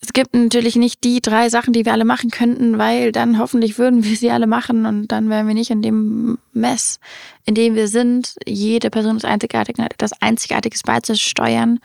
Es 0.00 0.12
gibt 0.12 0.34
natürlich 0.34 0.76
nicht 0.76 1.04
die 1.04 1.20
drei 1.20 1.48
Sachen, 1.48 1.72
die 1.72 1.84
wir 1.84 1.92
alle 1.92 2.04
machen 2.04 2.30
könnten, 2.30 2.78
weil 2.78 3.12
dann 3.12 3.38
hoffentlich 3.38 3.78
würden 3.78 4.04
wir 4.04 4.16
sie 4.16 4.30
alle 4.30 4.46
machen 4.46 4.86
und 4.86 5.08
dann 5.08 5.30
wären 5.30 5.46
wir 5.46 5.54
nicht 5.54 5.70
in 5.70 5.82
dem 5.82 6.38
Mess, 6.52 7.00
in 7.44 7.54
dem 7.54 7.74
wir 7.74 7.88
sind. 7.88 8.36
Jede 8.46 8.90
Person 8.90 9.16
ist 9.16 9.24
einzigartig 9.24 9.78
und 9.78 9.84
hat 9.84 9.94
etwas 9.94 10.20
Einzigartiges 10.20 10.82
beizusteuern. 10.82 11.80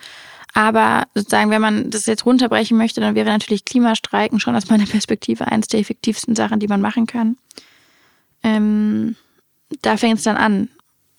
Aber 0.53 1.07
sozusagen, 1.15 1.49
wenn 1.49 1.61
man 1.61 1.89
das 1.89 2.05
jetzt 2.05 2.25
runterbrechen 2.25 2.77
möchte, 2.77 2.99
dann 2.99 3.15
wäre 3.15 3.29
natürlich 3.29 3.63
Klimastreiken 3.63 4.39
schon 4.39 4.55
aus 4.55 4.69
meiner 4.69 4.85
Perspektive 4.85 5.47
eines 5.47 5.67
der 5.67 5.79
effektivsten 5.79 6.35
Sachen, 6.35 6.59
die 6.59 6.67
man 6.67 6.81
machen 6.81 7.07
kann. 7.07 7.37
Ähm, 8.43 9.15
da 9.81 9.95
fängt 9.95 10.17
es 10.17 10.23
dann 10.23 10.37
an. 10.37 10.69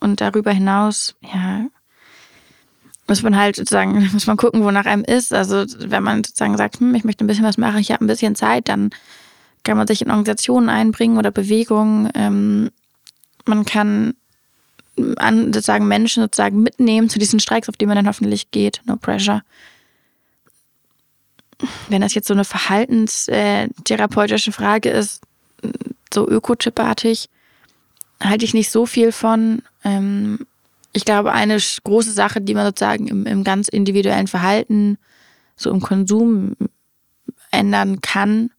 Und 0.00 0.20
darüber 0.20 0.50
hinaus, 0.50 1.14
ja, 1.22 1.66
muss 3.08 3.22
man 3.22 3.36
halt 3.36 3.56
sozusagen, 3.56 4.08
muss 4.12 4.26
man 4.26 4.36
gucken, 4.36 4.64
wonach 4.64 4.86
einem 4.86 5.04
ist. 5.04 5.32
Also 5.32 5.64
wenn 5.78 6.02
man 6.02 6.24
sozusagen 6.24 6.56
sagt, 6.56 6.80
hm, 6.80 6.94
ich 6.94 7.04
möchte 7.04 7.24
ein 7.24 7.26
bisschen 7.26 7.44
was 7.44 7.58
machen, 7.58 7.78
ich 7.78 7.92
habe 7.92 8.04
ein 8.04 8.08
bisschen 8.08 8.34
Zeit, 8.34 8.68
dann 8.68 8.90
kann 9.64 9.76
man 9.76 9.86
sich 9.86 10.02
in 10.02 10.10
Organisationen 10.10 10.68
einbringen 10.68 11.18
oder 11.18 11.30
Bewegungen. 11.30 12.10
Ähm, 12.14 12.70
man 13.44 13.64
kann 13.64 14.14
an, 15.16 15.52
sozusagen 15.52 15.88
Menschen 15.88 16.22
sozusagen 16.22 16.62
mitnehmen 16.62 17.08
zu 17.08 17.18
diesen 17.18 17.40
Streiks, 17.40 17.68
auf 17.68 17.76
die 17.76 17.86
man 17.86 17.96
dann 17.96 18.06
hoffentlich 18.06 18.50
geht. 18.50 18.82
No 18.84 18.96
pressure. 18.96 19.42
Wenn 21.88 22.02
das 22.02 22.14
jetzt 22.14 22.26
so 22.26 22.34
eine 22.34 22.44
verhaltenstherapeutische 22.44 24.52
Frage 24.52 24.90
ist, 24.90 25.22
so 26.12 26.28
ökotipartig, 26.28 27.30
halte 28.22 28.44
ich 28.44 28.54
nicht 28.54 28.70
so 28.70 28.86
viel 28.86 29.10
von. 29.12 29.62
Ähm, 29.84 30.46
ich 30.92 31.05
glaube, 31.05 31.33
eine 31.33 31.59
große 31.85 32.12
Sache, 32.12 32.40
die 32.40 32.55
man 32.55 32.66
sozusagen 32.66 33.09
im, 33.09 33.26
im 33.26 33.44
ganz 33.44 33.68
individuellen 33.68 34.26
Verhalten, 34.26 34.98
so 35.57 35.70
im 35.70 35.81
Konsum 35.81 36.55
ändern 37.50 38.00
kann, 38.00 38.50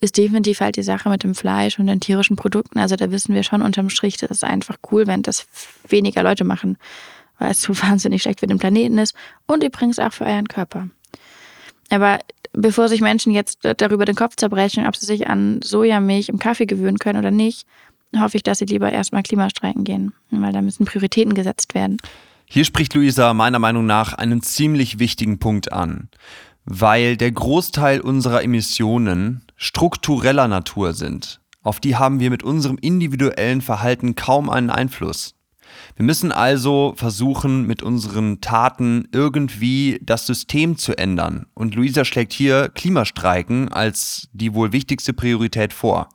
ist 0.00 0.16
definitiv 0.16 0.60
halt 0.60 0.76
die 0.76 0.82
Sache 0.82 1.08
mit 1.08 1.22
dem 1.22 1.34
Fleisch 1.34 1.78
und 1.78 1.86
den 1.86 2.00
tierischen 2.00 2.36
Produkten. 2.36 2.78
Also 2.78 2.96
da 2.96 3.10
wissen 3.10 3.34
wir 3.34 3.42
schon 3.44 3.62
unterm 3.62 3.88
Strich, 3.88 4.16
das 4.16 4.30
ist 4.30 4.44
einfach 4.44 4.76
cool, 4.90 5.06
wenn 5.06 5.22
das 5.22 5.46
weniger 5.88 6.22
Leute 6.22 6.44
machen, 6.44 6.76
weil 7.38 7.52
es 7.52 7.62
so 7.62 7.74
wahnsinnig 7.82 8.22
schlecht 8.22 8.40
für 8.40 8.46
den 8.46 8.58
Planeten 8.58 8.98
ist 8.98 9.14
und 9.46 9.62
übrigens 9.62 9.98
auch 9.98 10.12
für 10.12 10.24
euren 10.24 10.48
Körper. 10.48 10.88
Aber 11.90 12.18
bevor 12.52 12.88
sich 12.88 13.00
Menschen 13.00 13.32
jetzt 13.32 13.60
darüber 13.62 14.04
den 14.04 14.16
Kopf 14.16 14.36
zerbrechen, 14.36 14.86
ob 14.86 14.96
sie 14.96 15.06
sich 15.06 15.28
an 15.28 15.60
Sojamilch 15.62 16.28
im 16.28 16.38
Kaffee 16.38 16.66
gewöhnen 16.66 16.98
können 16.98 17.18
oder 17.18 17.30
nicht, 17.30 17.66
hoffe 18.18 18.36
ich, 18.36 18.42
dass 18.42 18.58
sie 18.58 18.66
lieber 18.66 18.92
erstmal 18.92 19.22
Klimastreiken 19.22 19.84
gehen, 19.84 20.12
weil 20.30 20.52
da 20.52 20.62
müssen 20.62 20.84
Prioritäten 20.84 21.34
gesetzt 21.34 21.74
werden. 21.74 21.98
Hier 22.44 22.64
spricht 22.64 22.94
Luisa 22.94 23.32
meiner 23.32 23.58
Meinung 23.58 23.86
nach 23.86 24.12
einen 24.12 24.42
ziemlich 24.42 24.98
wichtigen 24.98 25.38
Punkt 25.38 25.72
an, 25.72 26.08
weil 26.64 27.16
der 27.16 27.32
Großteil 27.32 28.00
unserer 28.00 28.42
Emissionen 28.42 29.46
struktureller 29.56 30.48
Natur 30.48 30.92
sind. 30.92 31.40
Auf 31.62 31.80
die 31.80 31.96
haben 31.96 32.20
wir 32.20 32.30
mit 32.30 32.42
unserem 32.42 32.76
individuellen 32.78 33.60
Verhalten 33.60 34.16
kaum 34.16 34.50
einen 34.50 34.70
Einfluss. 34.70 35.34
Wir 35.96 36.04
müssen 36.04 36.32
also 36.32 36.94
versuchen, 36.96 37.66
mit 37.66 37.82
unseren 37.82 38.40
Taten 38.40 39.08
irgendwie 39.12 40.00
das 40.02 40.26
System 40.26 40.76
zu 40.76 40.96
ändern. 40.98 41.46
Und 41.54 41.74
Luisa 41.74 42.04
schlägt 42.04 42.32
hier 42.32 42.68
Klimastreiken 42.68 43.70
als 43.70 44.28
die 44.32 44.54
wohl 44.54 44.72
wichtigste 44.72 45.12
Priorität 45.12 45.72
vor. 45.72 46.08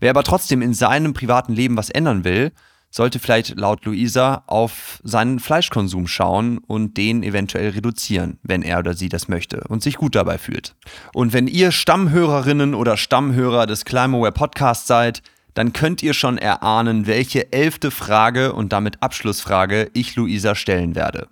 Wer 0.00 0.10
aber 0.10 0.22
trotzdem 0.22 0.62
in 0.62 0.74
seinem 0.74 1.14
privaten 1.14 1.52
Leben 1.52 1.76
was 1.76 1.90
ändern 1.90 2.24
will, 2.24 2.52
sollte 2.90 3.18
vielleicht 3.18 3.58
laut 3.58 3.84
Luisa 3.84 4.44
auf 4.46 5.00
seinen 5.04 5.40
Fleischkonsum 5.40 6.06
schauen 6.06 6.58
und 6.58 6.96
den 6.96 7.22
eventuell 7.22 7.70
reduzieren, 7.70 8.38
wenn 8.42 8.62
er 8.62 8.78
oder 8.78 8.94
sie 8.94 9.08
das 9.08 9.28
möchte 9.28 9.64
und 9.68 9.82
sich 9.82 9.96
gut 9.96 10.14
dabei 10.14 10.38
fühlt. 10.38 10.74
Und 11.12 11.32
wenn 11.32 11.46
ihr 11.46 11.70
Stammhörerinnen 11.70 12.74
oder 12.74 12.96
Stammhörer 12.96 13.66
des 13.66 13.84
Climaware 13.84 14.32
Podcasts 14.32 14.86
seid, 14.86 15.22
dann 15.54 15.72
könnt 15.72 16.02
ihr 16.02 16.14
schon 16.14 16.38
erahnen, 16.38 17.06
welche 17.06 17.52
elfte 17.52 17.90
Frage 17.90 18.52
und 18.52 18.72
damit 18.72 19.02
Abschlussfrage 19.02 19.90
ich 19.92 20.14
Luisa 20.16 20.54
stellen 20.54 20.94
werde. 20.94 21.28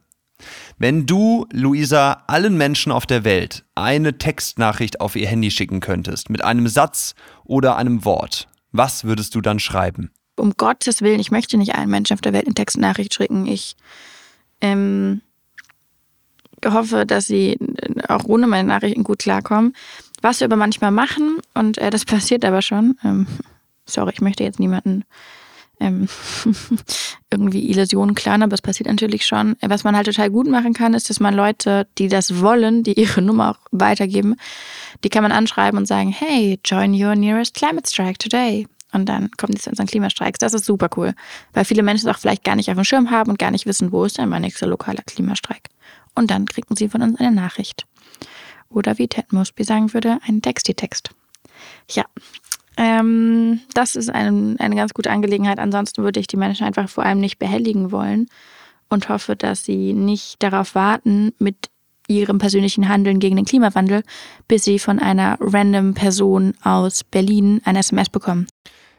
Wenn 0.79 1.07
du, 1.07 1.47
Luisa, 1.53 2.25
allen 2.27 2.59
Menschen 2.59 2.93
auf 2.93 3.07
der 3.07 3.25
Welt 3.25 3.65
eine 3.75 4.19
Textnachricht 4.19 5.01
auf 5.01 5.17
ihr 5.17 5.27
Handy 5.27 5.51
schicken 5.51 5.81
könntest, 5.81 6.29
mit 6.29 6.45
einem 6.45 6.69
Satz 6.69 7.15
oder 7.45 7.77
einem 7.77 8.05
Wort, 8.05 8.47
was 8.73 9.05
würdest 9.05 9.35
du 9.35 9.41
dann 9.41 9.59
schreiben? 9.59 10.11
Um 10.37 10.53
Gottes 10.59 11.01
Willen, 11.01 11.19
ich 11.19 11.31
möchte 11.31 11.57
nicht 11.57 11.75
allen 11.77 11.89
Menschen 11.89 12.13
auf 12.13 12.21
der 12.21 12.35
Welt 12.35 12.45
eine 12.45 12.55
Textnachricht 12.55 13.15
schicken. 13.15 13.47
Ich 13.47 13.75
ähm, 14.61 15.23
hoffe, 16.63 17.07
dass 17.07 17.27
sie 17.27 17.59
auch 18.09 18.25
ohne 18.25 18.47
meine 18.47 18.69
Nachrichten 18.69 19.03
gut 19.03 19.21
klarkommen. 19.21 19.73
Was 20.21 20.41
wir 20.41 20.45
aber 20.45 20.57
manchmal 20.57 20.91
machen, 20.91 21.39
und 21.55 21.79
äh, 21.79 21.89
das 21.89 22.05
passiert 22.05 22.45
aber 22.45 22.61
schon, 22.61 22.99
ähm, 23.03 23.27
sorry, 23.87 24.13
ich 24.13 24.21
möchte 24.21 24.45
jetzt 24.45 24.61
niemanden 24.61 25.05
ähm, 25.81 26.09
irgendwie 27.31 27.71
Illusionen 27.71 28.15
klauen, 28.15 28.43
aber 28.43 28.55
es 28.55 28.63
passiert 28.63 28.89
natürlich 28.89 29.27
schon. 29.27 29.57
Was 29.61 29.85
man 29.85 29.97
halt 29.97 30.07
total 30.07 30.31
gut 30.31 30.49
machen 30.49 30.73
kann, 30.73 30.95
ist, 30.95 31.11
dass 31.11 31.21
man 31.21 31.35
Leute, 31.35 31.87
die 31.99 32.09
das 32.09 32.41
wollen, 32.41 32.83
die 32.83 32.99
ihre 32.99 33.23
Nummer 33.23 33.51
auch 33.51 33.59
weitergeben, 33.73 34.37
die 35.05 35.09
kann 35.09 35.23
man 35.23 35.33
anschreiben 35.33 35.79
und 35.79 35.87
sagen, 35.87 36.11
hey, 36.11 36.59
join 36.65 36.93
your 36.93 37.15
nearest 37.15 37.55
climate 37.55 37.89
strike 37.89 38.19
today. 38.19 38.67
Und 38.93 39.09
dann 39.09 39.31
kommen 39.33 39.55
die 39.55 39.61
zu 39.61 39.69
unseren 39.69 39.87
Klimastreiks. 39.87 40.39
Das 40.39 40.55
ist 40.55 40.65
super 40.65 40.89
cool, 40.97 41.13
weil 41.53 41.65
viele 41.65 41.83
Menschen 41.83 42.09
es 42.09 42.15
auch 42.15 42.19
vielleicht 42.19 42.45
gar 42.45 42.57
nicht 42.57 42.71
auf 42.71 42.77
dem 42.77 42.85
Schirm 42.85 43.11
haben 43.11 43.31
und 43.31 43.39
gar 43.39 43.51
nicht 43.51 43.67
wissen, 43.67 43.93
wo 43.93 44.05
ist 44.05 44.17
denn 44.17 44.29
mein 44.29 44.43
nächster 44.43 44.67
lokaler 44.67 45.03
Klimastreik. 45.03 45.69
Und 46.15 46.31
dann 46.31 46.47
kriegen 46.47 46.75
sie 46.77 46.89
von 46.89 47.03
uns 47.03 47.19
eine 47.21 47.33
Nachricht. 47.33 47.87
Oder 48.71 48.97
wie 48.99 49.09
Ted 49.09 49.33
Mosby 49.33 49.65
sagen 49.65 49.93
würde, 49.93 50.19
einen 50.27 50.41
Texti-Text. 50.41 51.11
Ja, 51.91 52.05
ähm, 52.77 53.61
das 53.75 53.97
ist 53.97 54.11
ein, 54.11 54.59
eine 54.61 54.77
ganz 54.77 54.95
gute 54.95 55.11
Angelegenheit. 55.11 55.59
Ansonsten 55.59 56.03
würde 56.03 56.21
ich 56.21 56.27
die 56.27 56.37
Menschen 56.37 56.67
einfach 56.67 56.89
vor 56.89 57.05
allem 57.05 57.21
nicht 57.21 57.39
behelligen 57.39 57.91
wollen 57.91 58.29
und 58.89 59.09
hoffe, 59.09 59.37
dass 59.37 59.65
sie 59.65 59.93
nicht 59.93 60.43
darauf 60.43 60.75
warten 60.75 61.33
mit 61.39 61.71
ihrem 62.09 62.39
persönlichen 62.39 62.89
Handeln 62.89 63.19
gegen 63.19 63.37
den 63.37 63.45
Klimawandel, 63.45 64.03
bis 64.47 64.65
sie 64.65 64.79
von 64.79 64.99
einer 64.99 65.37
random 65.41 65.95
Person 65.95 66.55
aus 66.63 67.03
Berlin 67.03 67.61
ein 67.65 67.77
SMS 67.77 68.09
bekommen. 68.11 68.47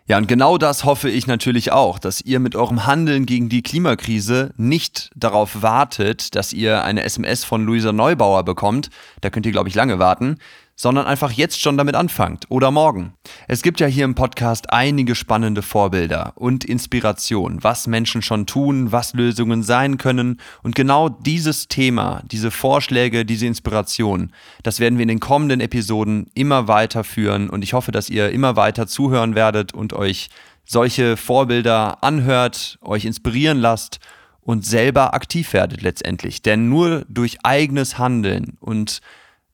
Ja, 0.09 0.17
und 0.17 0.27
genau 0.27 0.57
das 0.57 0.85
hoffe 0.85 1.09
ich 1.09 1.27
natürlich 1.27 1.73
auch, 1.73 1.99
dass 1.99 2.21
ihr 2.21 2.39
mit 2.39 2.55
eurem 2.55 2.85
Handeln 2.85 3.25
gegen 3.25 3.49
die 3.49 3.61
Klimakrise 3.61 4.53
nicht 4.55 5.09
darauf 5.15 5.61
wartet, 5.61 6.33
dass 6.35 6.53
ihr 6.53 6.85
eine 6.85 7.03
SMS 7.03 7.43
von 7.43 7.65
Luisa 7.65 7.91
Neubauer 7.91 8.43
bekommt, 8.43 8.89
da 9.19 9.29
könnt 9.29 9.45
ihr, 9.45 9.51
glaube 9.51 9.67
ich, 9.67 9.75
lange 9.75 9.99
warten, 9.99 10.37
sondern 10.77 11.07
einfach 11.07 11.31
jetzt 11.31 11.59
schon 11.59 11.75
damit 11.75 11.95
anfangt 11.95 12.45
oder 12.49 12.69
morgen. 12.69 13.13
Es 13.47 13.63
gibt 13.63 13.79
ja 13.79 13.87
hier 13.87 14.05
im 14.05 14.13
Podcast 14.13 14.71
einige 14.71 15.15
spannende 15.15 15.63
Vorbilder 15.63 16.33
und 16.35 16.63
Inspiration, 16.63 17.63
was 17.63 17.87
Menschen 17.87 18.21
schon 18.21 18.45
tun, 18.45 18.91
was 18.91 19.13
Lösungen 19.13 19.63
sein 19.63 19.97
können 19.97 20.39
und 20.61 20.75
genau 20.75 21.09
dieses 21.09 21.67
Thema, 21.67 22.21
diese 22.31 22.51
Vorschläge, 22.51 23.25
diese 23.25 23.47
Inspiration, 23.47 24.31
das 24.61 24.79
werden 24.79 24.99
wir 24.99 25.03
in 25.03 25.09
den 25.09 25.19
kommenden 25.19 25.61
Episoden 25.61 26.27
immer 26.35 26.67
weiterführen 26.67 27.49
und 27.49 27.63
ich 27.63 27.73
hoffe, 27.73 27.91
dass 27.91 28.09
ihr 28.09 28.29
immer 28.29 28.55
weiter 28.55 28.85
zuhören 28.85 29.33
werdet 29.33 29.73
und 29.73 29.93
euch 29.93 30.29
solche 30.63 31.17
Vorbilder 31.17 32.03
anhört, 32.03 32.77
euch 32.81 33.05
inspirieren 33.05 33.57
lasst 33.57 33.99
und 34.41 34.63
selber 34.63 35.15
aktiv 35.15 35.53
werdet 35.53 35.81
letztendlich. 35.81 36.43
Denn 36.43 36.69
nur 36.69 37.03
durch 37.09 37.39
eigenes 37.43 37.97
Handeln 37.97 38.57
und 38.59 39.01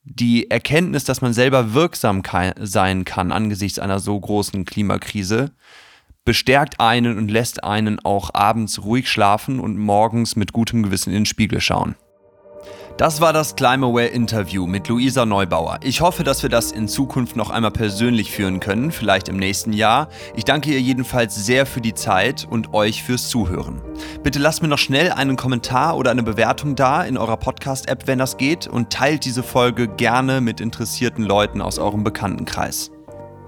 die 0.04 0.52
Erkenntnis, 0.52 1.06
dass 1.06 1.22
man 1.22 1.34
selber 1.34 1.74
wirksam 1.74 2.22
sein 2.60 3.06
kann 3.06 3.32
angesichts 3.32 3.80
einer 3.80 4.00
so 4.00 4.20
großen 4.20 4.66
Klimakrise, 4.66 5.52
bestärkt 6.26 6.80
einen 6.80 7.18
und 7.18 7.30
lässt 7.30 7.64
einen 7.64 8.00
auch 8.00 8.34
abends 8.34 8.84
ruhig 8.84 9.10
schlafen 9.10 9.60
und 9.60 9.78
morgens 9.78 10.36
mit 10.36 10.54
gutem 10.54 10.84
Gewissen 10.84 11.10
in 11.10 11.22
den 11.22 11.26
Spiegel 11.26 11.62
schauen. 11.62 11.96
Das 12.98 13.22
war 13.22 13.34
das 13.34 13.56
Climaware 13.56 14.06
Interview 14.06 14.68
mit 14.68 14.88
Luisa 14.88 15.26
Neubauer. 15.26 15.80
Ich 15.82 16.02
hoffe, 16.02 16.24
dass 16.24 16.44
wir 16.44 16.50
das 16.52 16.72
in 16.72 16.88
Zukunft 16.88 17.36
noch 17.36 17.50
einmal 17.50 17.72
persönlich 17.72 18.32
führen 18.32 18.60
können, 18.60 18.92
vielleicht 18.92 19.30
im 19.30 19.38
nächsten 19.38 19.74
Jahr. 19.74 20.10
Ich 20.36 20.46
danke 20.46 20.70
ihr 20.70 20.80
jedenfalls 20.80 21.34
sehr 21.34 21.66
für 21.66 21.82
die 21.82 21.96
Zeit 21.96 22.48
und 22.48 22.76
euch 22.76 23.02
fürs 23.02 23.30
Zuhören. 23.30 23.82
Bitte 24.22 24.38
lasst 24.38 24.62
mir 24.62 24.68
noch 24.68 24.78
schnell 24.78 25.12
einen 25.12 25.38
Kommentar 25.38 25.98
oder 25.98 26.12
eine 26.12 26.22
Bewertung 26.22 26.76
da 26.76 27.04
in 27.04 27.18
eurer 27.18 27.38
Podcast-App, 27.38 28.06
wenn 28.06 28.20
das 28.20 28.38
geht, 28.38 28.68
und 28.68 28.92
teilt 28.92 29.26
diese 29.26 29.42
Folge 29.42 29.88
gerne 29.88 30.40
mit 30.40 30.62
interessierten 30.62 31.24
Leuten 31.24 31.62
aus 31.62 31.80
eurem 31.80 32.04
Bekanntenkreis. 32.04 32.92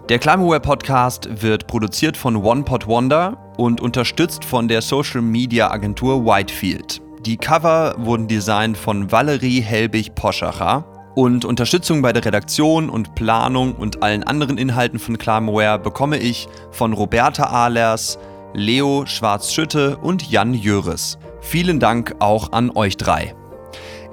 Der 0.09 0.17
Climaware 0.17 0.59
Podcast 0.59 1.29
wird 1.43 1.67
produziert 1.67 2.17
von 2.17 2.35
OnePod 2.35 2.87
Wonder 2.87 3.53
und 3.57 3.79
unterstützt 3.79 4.43
von 4.43 4.67
der 4.67 4.81
Social 4.81 5.21
Media 5.21 5.69
Agentur 5.69 6.25
Whitefield. 6.25 7.04
Die 7.25 7.37
Cover 7.37 7.95
wurden 7.97 8.27
designt 8.27 8.77
von 8.77 9.11
Valerie 9.11 9.59
Helbig-Poschacher 9.59 10.85
und 11.15 11.43
Unterstützung 11.43 12.03
bei 12.03 12.13
der 12.13 12.23
Redaktion 12.23 12.87
und 12.87 13.15
Planung 13.15 13.73
und 13.73 14.03
allen 14.03 14.23
anderen 14.23 14.59
Inhalten 14.59 14.99
von 14.99 15.17
Climaware 15.17 15.79
bekomme 15.79 16.19
ich 16.19 16.47
von 16.69 16.93
Roberta 16.93 17.45
Ahlers, 17.45 18.19
Leo 18.53 19.07
Schwarz-Schütte 19.07 19.97
und 19.97 20.29
Jan 20.29 20.53
Jöres. 20.53 21.17
Vielen 21.41 21.79
Dank 21.79 22.15
auch 22.19 22.51
an 22.51 22.69
euch 22.69 22.95
drei. 22.95 23.33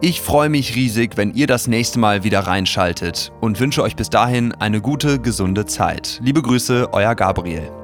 Ich 0.01 0.23
freue 0.23 0.49
mich 0.49 0.75
riesig, 0.75 1.19
wenn 1.19 1.35
ihr 1.35 1.47
das 1.47 1.67
nächste 1.67 1.99
Mal 1.99 2.25
wieder 2.25 2.41
reinschaltet 2.41 3.31
und 3.43 3.61
wünsche 3.61 3.83
euch 3.83 3.95
bis 3.95 4.09
dahin 4.09 4.53
eine 4.55 4.81
gute, 4.81 5.21
gesunde 5.21 5.67
Zeit. 5.67 6.19
Liebe 6.23 6.41
Grüße, 6.41 6.89
euer 6.93 7.15
Gabriel. 7.15 7.82